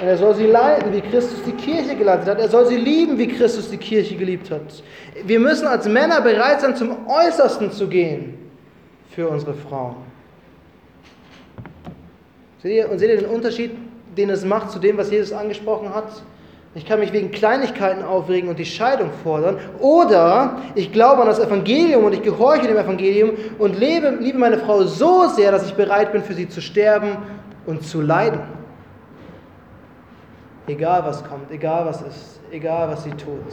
Und 0.00 0.08
er 0.08 0.18
soll 0.18 0.34
sie 0.34 0.46
leiten, 0.46 0.92
wie 0.92 1.00
Christus 1.00 1.42
die 1.44 1.52
Kirche 1.52 1.94
geleitet 1.94 2.26
hat. 2.26 2.38
Er 2.40 2.48
soll 2.48 2.66
sie 2.66 2.76
lieben, 2.76 3.16
wie 3.16 3.28
Christus 3.28 3.70
die 3.70 3.76
Kirche 3.76 4.16
geliebt 4.16 4.50
hat. 4.50 4.82
Wir 5.24 5.38
müssen 5.38 5.66
als 5.66 5.86
Männer 5.86 6.20
bereit 6.20 6.60
sein, 6.60 6.74
zum 6.74 7.08
Äußersten 7.08 7.70
zu 7.70 7.86
gehen 7.88 8.36
für 9.10 9.28
unsere 9.28 9.54
Frauen. 9.54 9.96
Seht 12.60 12.72
ihr, 12.72 12.90
und 12.90 12.98
seht 12.98 13.10
ihr 13.10 13.18
den 13.18 13.30
Unterschied, 13.30 13.70
den 14.16 14.30
es 14.30 14.44
macht 14.44 14.72
zu 14.72 14.78
dem, 14.78 14.96
was 14.96 15.10
Jesus 15.10 15.32
angesprochen 15.32 15.94
hat? 15.94 16.10
Ich 16.76 16.86
kann 16.86 16.98
mich 16.98 17.12
wegen 17.12 17.30
Kleinigkeiten 17.30 18.02
aufregen 18.02 18.48
und 18.48 18.58
die 18.58 18.64
Scheidung 18.64 19.10
fordern. 19.22 19.58
Oder 19.78 20.56
ich 20.74 20.92
glaube 20.92 21.22
an 21.22 21.28
das 21.28 21.38
Evangelium 21.38 22.04
und 22.04 22.14
ich 22.14 22.22
gehorche 22.22 22.66
dem 22.66 22.76
Evangelium 22.76 23.30
und 23.58 23.78
lebe, 23.78 24.16
liebe 24.20 24.38
meine 24.38 24.58
Frau 24.58 24.82
so 24.82 25.28
sehr, 25.28 25.52
dass 25.52 25.66
ich 25.66 25.74
bereit 25.74 26.12
bin, 26.12 26.24
für 26.24 26.34
sie 26.34 26.48
zu 26.48 26.60
sterben 26.60 27.16
und 27.66 27.84
zu 27.84 28.00
leiden. 28.00 28.40
Egal 30.66 31.04
was 31.04 31.22
kommt, 31.22 31.50
egal 31.52 31.86
was 31.86 32.02
ist, 32.02 32.40
egal 32.50 32.88
was 32.88 33.04
sie 33.04 33.10
tut. 33.10 33.52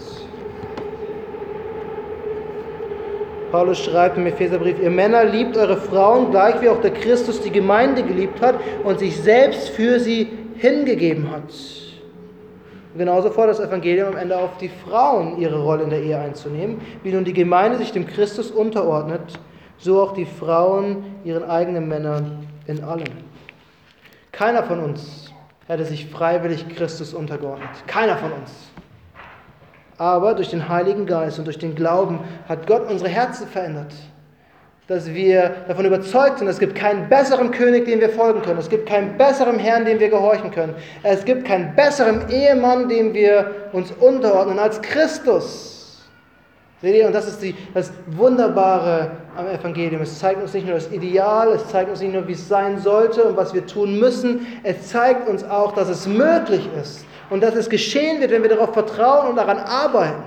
Paulus 3.51 3.79
schreibt 3.79 4.17
im 4.17 4.25
Epheserbrief, 4.25 4.79
ihr 4.81 4.89
Männer 4.89 5.25
liebt 5.25 5.57
eure 5.57 5.75
Frauen 5.77 6.31
gleich 6.31 6.59
wie 6.61 6.69
auch 6.69 6.79
der 6.81 6.91
Christus 6.91 7.41
die 7.41 7.51
Gemeinde 7.51 8.01
geliebt 8.01 8.41
hat 8.41 8.55
und 8.83 8.97
sich 8.97 9.21
selbst 9.21 9.69
für 9.69 9.99
sie 9.99 10.29
hingegeben 10.55 11.29
hat. 11.29 11.51
Genauso 12.97 13.31
fordert 13.31 13.57
das 13.57 13.67
Evangelium 13.67 14.09
am 14.09 14.17
Ende 14.17 14.37
auf, 14.37 14.57
die 14.57 14.69
Frauen 14.69 15.39
ihre 15.39 15.61
Rolle 15.61 15.83
in 15.83 15.89
der 15.89 16.01
Ehe 16.01 16.19
einzunehmen. 16.19 16.81
Wie 17.03 17.11
nun 17.11 17.23
die 17.23 17.33
Gemeinde 17.33 17.77
sich 17.77 17.91
dem 17.91 18.05
Christus 18.05 18.51
unterordnet, 18.51 19.39
so 19.77 20.01
auch 20.01 20.13
die 20.13 20.25
Frauen 20.25 21.03
ihren 21.23 21.43
eigenen 21.49 21.87
Männern 21.87 22.47
in 22.67 22.83
allem. 22.83 23.05
Keiner 24.31 24.63
von 24.63 24.79
uns 24.79 25.33
hätte 25.67 25.85
sich 25.85 26.09
freiwillig 26.09 26.67
Christus 26.75 27.13
untergeordnet. 27.13 27.69
Keiner 27.87 28.17
von 28.17 28.31
uns. 28.33 28.51
Aber 29.97 30.33
durch 30.33 30.49
den 30.49 30.67
Heiligen 30.67 31.05
Geist 31.05 31.39
und 31.39 31.45
durch 31.45 31.59
den 31.59 31.75
Glauben 31.75 32.19
hat 32.49 32.67
Gott 32.67 32.89
unsere 32.89 33.09
Herzen 33.09 33.47
verändert. 33.47 33.93
Dass 34.87 35.13
wir 35.13 35.55
davon 35.67 35.85
überzeugt 35.85 36.39
sind, 36.39 36.47
es 36.47 36.59
gibt 36.59 36.75
keinen 36.75 37.07
besseren 37.07 37.51
König, 37.51 37.85
dem 37.85 38.01
wir 38.01 38.09
folgen 38.09 38.41
können. 38.41 38.59
Es 38.59 38.69
gibt 38.69 38.87
keinen 38.87 39.17
besseren 39.17 39.57
Herrn, 39.57 39.85
dem 39.85 39.99
wir 39.99 40.09
gehorchen 40.09 40.51
können. 40.51 40.75
Es 41.03 41.23
gibt 41.23 41.45
keinen 41.45 41.75
besseren 41.75 42.27
Ehemann, 42.29 42.89
dem 42.89 43.13
wir 43.13 43.69
uns 43.71 43.91
unterordnen 43.91 44.59
als 44.59 44.81
Christus. 44.81 45.81
Seht 46.81 46.95
ihr, 46.95 47.05
und 47.05 47.13
das 47.13 47.27
ist 47.27 47.43
die, 47.43 47.55
das 47.75 47.91
Wunderbare 48.07 49.11
am 49.37 49.47
Evangelium. 49.47 50.01
Es 50.01 50.17
zeigt 50.17 50.41
uns 50.41 50.53
nicht 50.53 50.65
nur 50.65 50.73
das 50.75 50.91
Ideal, 50.91 51.49
es 51.49 51.67
zeigt 51.67 51.91
uns 51.91 52.01
nicht 52.01 52.13
nur, 52.13 52.27
wie 52.27 52.31
es 52.31 52.47
sein 52.47 52.79
sollte 52.79 53.23
und 53.23 53.37
was 53.37 53.53
wir 53.53 53.67
tun 53.67 53.99
müssen, 53.99 54.47
es 54.63 54.89
zeigt 54.89 55.29
uns 55.29 55.43
auch, 55.43 55.73
dass 55.73 55.89
es 55.89 56.07
möglich 56.07 56.67
ist 56.81 57.05
und 57.29 57.43
dass 57.43 57.53
es 57.53 57.69
geschehen 57.69 58.19
wird, 58.19 58.31
wenn 58.31 58.41
wir 58.41 58.49
darauf 58.49 58.73
vertrauen 58.73 59.29
und 59.29 59.35
daran 59.35 59.59
arbeiten, 59.59 60.23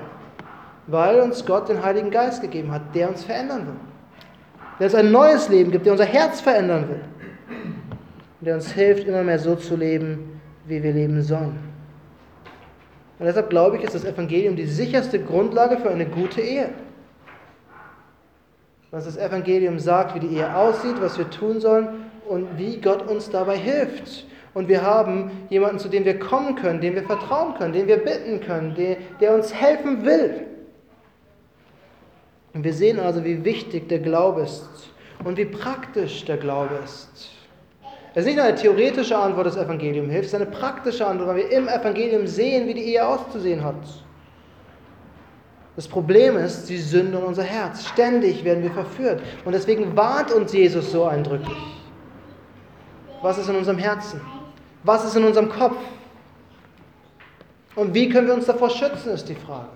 weil 0.87 1.21
uns 1.21 1.45
Gott 1.45 1.69
den 1.69 1.85
Heiligen 1.85 2.13
Geist 2.13 2.41
gegeben 2.41 2.71
hat, 2.71 2.83
der 2.95 3.09
uns 3.09 3.25
verändern 3.25 3.67
will, 3.67 3.75
der 4.79 4.87
uns 4.87 4.95
ein 4.95 5.11
neues 5.11 5.49
Leben 5.49 5.71
gibt, 5.71 5.87
der 5.87 5.93
unser 5.93 6.05
Herz 6.05 6.41
verändern 6.41 6.89
will, 6.89 7.01
der 8.41 8.55
uns 8.55 8.73
hilft, 8.73 9.07
immer 9.07 9.23
mehr 9.23 9.39
so 9.39 9.55
zu 9.55 9.77
leben, 9.77 10.41
wie 10.67 10.83
wir 10.83 10.93
leben 10.93 11.23
sollen. 11.23 11.59
Und 13.19 13.27
deshalb 13.27 13.51
glaube 13.51 13.77
ich, 13.77 13.85
ist 13.85 13.95
das 13.95 14.05
Evangelium 14.05 14.57
die 14.57 14.67
sicherste 14.67 15.21
Grundlage 15.21 15.79
für 15.79 15.91
eine 15.91 16.07
gute 16.07 16.41
Ehe. 16.41 16.71
Was 18.91 19.05
das 19.05 19.17
Evangelium 19.17 19.79
sagt, 19.79 20.15
wie 20.15 20.21
die 20.21 20.37
Ehe 20.37 20.55
aussieht, 20.55 20.97
was 21.01 21.19
wir 21.19 21.31
tun 21.31 21.61
sollen 21.61 21.89
und 22.29 22.59
wie 22.59 22.81
Gott 22.81 23.09
uns 23.09 23.31
dabei 23.31 23.57
hilft. 23.57 24.27
Und 24.53 24.69
wir 24.69 24.83
haben 24.83 25.31
jemanden, 25.51 25.79
zu 25.79 25.89
dem 25.89 26.05
wir 26.05 26.19
kommen 26.19 26.55
können, 26.55 26.81
dem 26.81 26.95
wir 26.95 27.03
vertrauen 27.03 27.55
können, 27.55 27.73
den 27.73 27.89
wir 27.89 27.97
bitten 27.99 28.41
können, 28.41 28.75
der, 28.75 28.97
der 29.21 29.35
uns 29.35 29.53
helfen 29.53 30.05
will. 30.05 30.47
Und 32.55 32.65
wir 32.65 32.73
sehen 32.73 33.01
also, 33.01 33.25
wie 33.25 33.45
wichtig 33.45 33.89
der 33.89 33.99
Glaube 33.99 34.43
ist 34.43 34.69
und 35.25 35.37
wie 35.37 35.45
praktisch 35.45 36.25
der 36.25 36.37
Glaube 36.37 36.79
ist. 36.85 37.31
Es 38.15 38.21
ist 38.21 38.27
nicht 38.27 38.37
nur 38.37 38.45
eine 38.45 38.55
theoretische 38.55 39.19
Antwort 39.19 39.47
des 39.47 39.57
Evangeliums 39.57 40.11
hilft, 40.13 40.27
es 40.27 40.33
ist 40.33 40.41
eine 40.41 40.51
praktische 40.51 41.05
Antwort, 41.05 41.31
weil 41.31 41.37
wir 41.37 41.51
im 41.51 41.67
Evangelium 41.67 42.29
sehen, 42.29 42.69
wie 42.69 42.75
die 42.75 42.85
Ehe 42.85 43.05
auszusehen 43.05 43.65
hat. 43.65 43.75
Das 45.75 45.89
Problem 45.89 46.37
ist 46.37 46.69
die 46.69 46.79
Sünde 46.79 47.19
in 47.19 47.25
unser 47.25 47.43
Herz. 47.43 47.85
Ständig 47.89 48.45
werden 48.45 48.63
wir 48.63 48.71
verführt. 48.71 49.21
Und 49.45 49.53
deswegen 49.53 49.97
warnt 49.97 50.31
uns 50.31 50.53
Jesus 50.53 50.93
so 50.93 51.05
eindrücklich. 51.05 51.59
Was 53.23 53.39
ist 53.39 53.49
in 53.49 53.57
unserem 53.57 53.79
Herzen? 53.79 54.21
Was 54.85 55.05
ist 55.05 55.17
in 55.17 55.25
unserem 55.25 55.49
Kopf? 55.49 55.77
Und 57.75 57.93
wie 57.93 58.09
können 58.09 58.29
wir 58.29 58.35
uns 58.35 58.47
davor 58.47 58.71
schützen, 58.71 59.11
ist 59.11 59.29
die 59.29 59.35
Frage. 59.35 59.71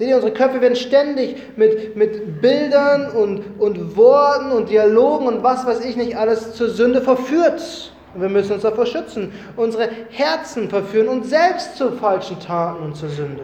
Seht 0.00 0.08
ihr, 0.08 0.14
unsere 0.14 0.32
Köpfe 0.32 0.62
werden 0.62 0.76
ständig 0.76 1.36
mit, 1.56 1.94
mit 1.94 2.40
Bildern 2.40 3.10
und, 3.10 3.42
und 3.58 3.98
Worten 3.98 4.50
und 4.50 4.70
Dialogen 4.70 5.26
und 5.26 5.42
was 5.42 5.66
weiß 5.66 5.84
ich 5.84 5.94
nicht 5.94 6.16
alles 6.16 6.54
zur 6.54 6.70
Sünde 6.70 7.02
verführt. 7.02 7.92
Und 8.14 8.22
wir 8.22 8.30
müssen 8.30 8.54
uns 8.54 8.62
davor 8.62 8.86
schützen. 8.86 9.30
Unsere 9.56 9.90
Herzen 10.08 10.70
verführen 10.70 11.06
uns 11.06 11.28
selbst 11.28 11.76
zu 11.76 11.92
falschen 11.92 12.40
Taten 12.40 12.82
und 12.82 12.96
zur 12.96 13.10
Sünde. 13.10 13.42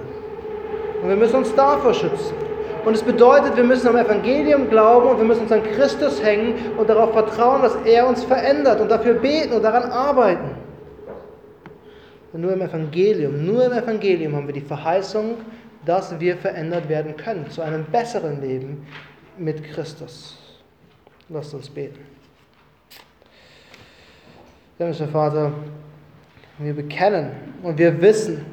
Und 1.03 1.11
wir 1.11 1.16
müssen 1.16 1.37
uns 1.37 1.55
davor 1.55 1.92
schützen. 1.92 2.33
Und 2.87 2.95
es 2.95 3.03
bedeutet, 3.03 3.55
wir 3.55 3.64
müssen 3.64 3.88
am 3.88 3.97
Evangelium 3.99 4.71
glauben 4.71 5.11
und 5.11 5.19
wir 5.19 5.27
müssen 5.27 5.42
uns 5.42 5.53
an 5.53 5.62
Christus 5.62 6.25
hängen 6.25 6.55
und 6.79 6.88
darauf 6.88 7.12
vertrauen, 7.12 7.61
dass 7.61 7.77
er 7.85 8.09
uns 8.09 8.25
verändert 8.25 8.81
und 8.81 8.90
dafür 8.90 9.12
beten 9.12 9.53
und 9.53 9.62
daran 9.62 9.90
arbeiten. 9.90 10.53
Und 12.33 12.40
nur 12.40 12.55
im 12.55 12.62
Evangelium, 12.62 13.45
nur 13.45 13.66
im 13.66 13.73
Evangelium 13.73 14.35
haben 14.35 14.47
wir 14.47 14.55
die 14.55 14.62
Verheißung, 14.62 15.35
dass 15.87 16.18
wir 16.20 16.37
verändert 16.37 16.88
werden 16.88 17.16
können 17.16 17.49
zu 17.51 17.62
einem 17.62 17.85
besseren 17.85 18.42
Leben 18.42 18.87
mit 19.38 19.64
Christus. 19.64 20.37
Lasst 21.29 21.55
uns 21.55 21.70
beten. 21.70 22.01
Himmlischer 24.79 25.09
Vater, 25.09 25.53
wir 26.59 26.75
bekennen 26.75 27.31
und 27.62 27.79
wir 27.79 27.99
wissen, 28.01 28.44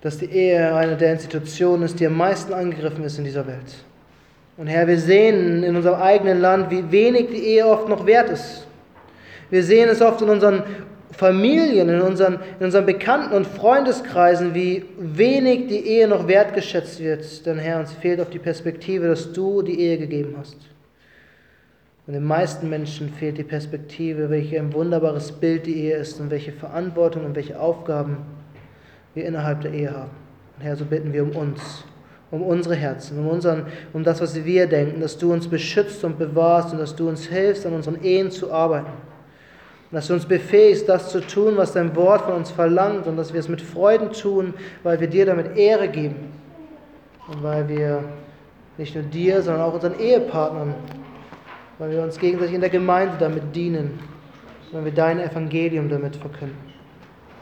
dass 0.00 0.18
die 0.18 0.30
Ehe 0.30 0.74
eine 0.74 0.96
der 0.96 1.12
Institutionen 1.12 1.82
ist, 1.82 1.98
die 1.98 2.06
am 2.06 2.16
meisten 2.16 2.52
angegriffen 2.52 3.04
ist 3.04 3.18
in 3.18 3.24
dieser 3.24 3.46
Welt. 3.46 3.84
Und 4.56 4.68
Herr, 4.68 4.86
wir 4.86 4.98
sehen 4.98 5.62
in 5.62 5.76
unserem 5.76 6.00
eigenen 6.00 6.40
Land, 6.40 6.70
wie 6.70 6.90
wenig 6.90 7.28
die 7.28 7.44
Ehe 7.44 7.66
oft 7.66 7.88
noch 7.88 8.06
wert 8.06 8.30
ist. 8.30 8.66
Wir 9.50 9.62
sehen 9.62 9.88
es 9.88 10.00
oft 10.00 10.22
in 10.22 10.28
unseren 10.28 10.62
Familien, 11.16 11.88
in 11.88 12.02
unseren, 12.02 12.38
in 12.58 12.66
unseren 12.66 12.84
Bekannten- 12.84 13.34
und 13.34 13.46
Freundeskreisen, 13.46 14.54
wie 14.54 14.84
wenig 14.98 15.68
die 15.68 15.86
Ehe 15.86 16.08
noch 16.08 16.28
wertgeschätzt 16.28 17.00
wird. 17.00 17.46
Denn 17.46 17.58
Herr, 17.58 17.80
uns 17.80 17.92
fehlt 17.92 18.20
auf 18.20 18.28
die 18.28 18.38
Perspektive, 18.38 19.08
dass 19.08 19.32
du 19.32 19.62
die 19.62 19.80
Ehe 19.80 19.96
gegeben 19.96 20.34
hast. 20.38 20.58
Und 22.06 22.12
den 22.12 22.24
meisten 22.24 22.68
Menschen 22.68 23.08
fehlt 23.08 23.38
die 23.38 23.44
Perspektive, 23.44 24.30
welch 24.30 24.56
ein 24.56 24.72
wunderbares 24.72 25.32
Bild 25.32 25.66
die 25.66 25.84
Ehe 25.84 25.96
ist 25.96 26.20
und 26.20 26.30
welche 26.30 26.52
Verantwortung 26.52 27.24
und 27.24 27.34
welche 27.34 27.58
Aufgaben 27.58 28.18
wir 29.14 29.24
innerhalb 29.24 29.62
der 29.62 29.72
Ehe 29.72 29.90
haben. 29.90 30.10
Und 30.56 30.64
Herr, 30.64 30.76
so 30.76 30.84
bitten 30.84 31.12
wir 31.14 31.22
um 31.22 31.30
uns, 31.30 31.84
um 32.30 32.42
unsere 32.42 32.74
Herzen, 32.74 33.18
um, 33.18 33.26
unseren, 33.26 33.66
um 33.94 34.04
das, 34.04 34.20
was 34.20 34.44
wir 34.44 34.66
denken, 34.66 35.00
dass 35.00 35.16
du 35.16 35.32
uns 35.32 35.48
beschützt 35.48 36.04
und 36.04 36.18
bewahrst 36.18 36.72
und 36.72 36.78
dass 36.78 36.94
du 36.94 37.08
uns 37.08 37.26
hilfst, 37.26 37.64
an 37.64 37.72
unseren 37.72 38.02
Ehen 38.04 38.30
zu 38.30 38.52
arbeiten. 38.52 38.92
Und 39.90 39.94
dass 39.94 40.08
du 40.08 40.14
uns 40.14 40.26
befähigst, 40.26 40.88
das 40.88 41.10
zu 41.10 41.20
tun, 41.20 41.56
was 41.56 41.72
dein 41.72 41.94
Wort 41.94 42.22
von 42.22 42.34
uns 42.34 42.50
verlangt 42.50 43.06
und 43.06 43.16
dass 43.16 43.32
wir 43.32 43.40
es 43.40 43.48
mit 43.48 43.62
Freuden 43.62 44.12
tun, 44.12 44.54
weil 44.82 44.98
wir 44.98 45.06
dir 45.06 45.26
damit 45.26 45.56
Ehre 45.56 45.88
geben 45.88 46.32
und 47.28 47.42
weil 47.42 47.68
wir 47.68 48.02
nicht 48.78 48.94
nur 48.94 49.04
dir, 49.04 49.42
sondern 49.42 49.62
auch 49.62 49.74
unseren 49.74 49.98
Ehepartnern, 49.98 50.74
weil 51.78 51.90
wir 51.90 52.02
uns 52.02 52.18
gegenseitig 52.18 52.54
in 52.54 52.60
der 52.60 52.70
Gemeinde 52.70 53.14
damit 53.18 53.54
dienen, 53.54 53.98
weil 54.72 54.84
wir 54.84 54.92
dein 54.92 55.20
Evangelium 55.20 55.88
damit 55.88 56.16
verkünden. 56.16 56.58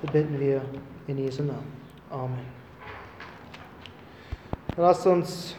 So 0.02 0.12
bitten 0.12 0.38
wir 0.38 0.60
in 1.06 1.18
Jesu 1.18 1.42
Namen. 1.42 1.72
Amen. 2.10 2.54
Lasst 4.76 5.06
uns 5.06 5.56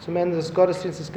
zum 0.00 0.16
Ende 0.16 0.36
des 0.36 0.52
Gottesdienstes 0.52 1.10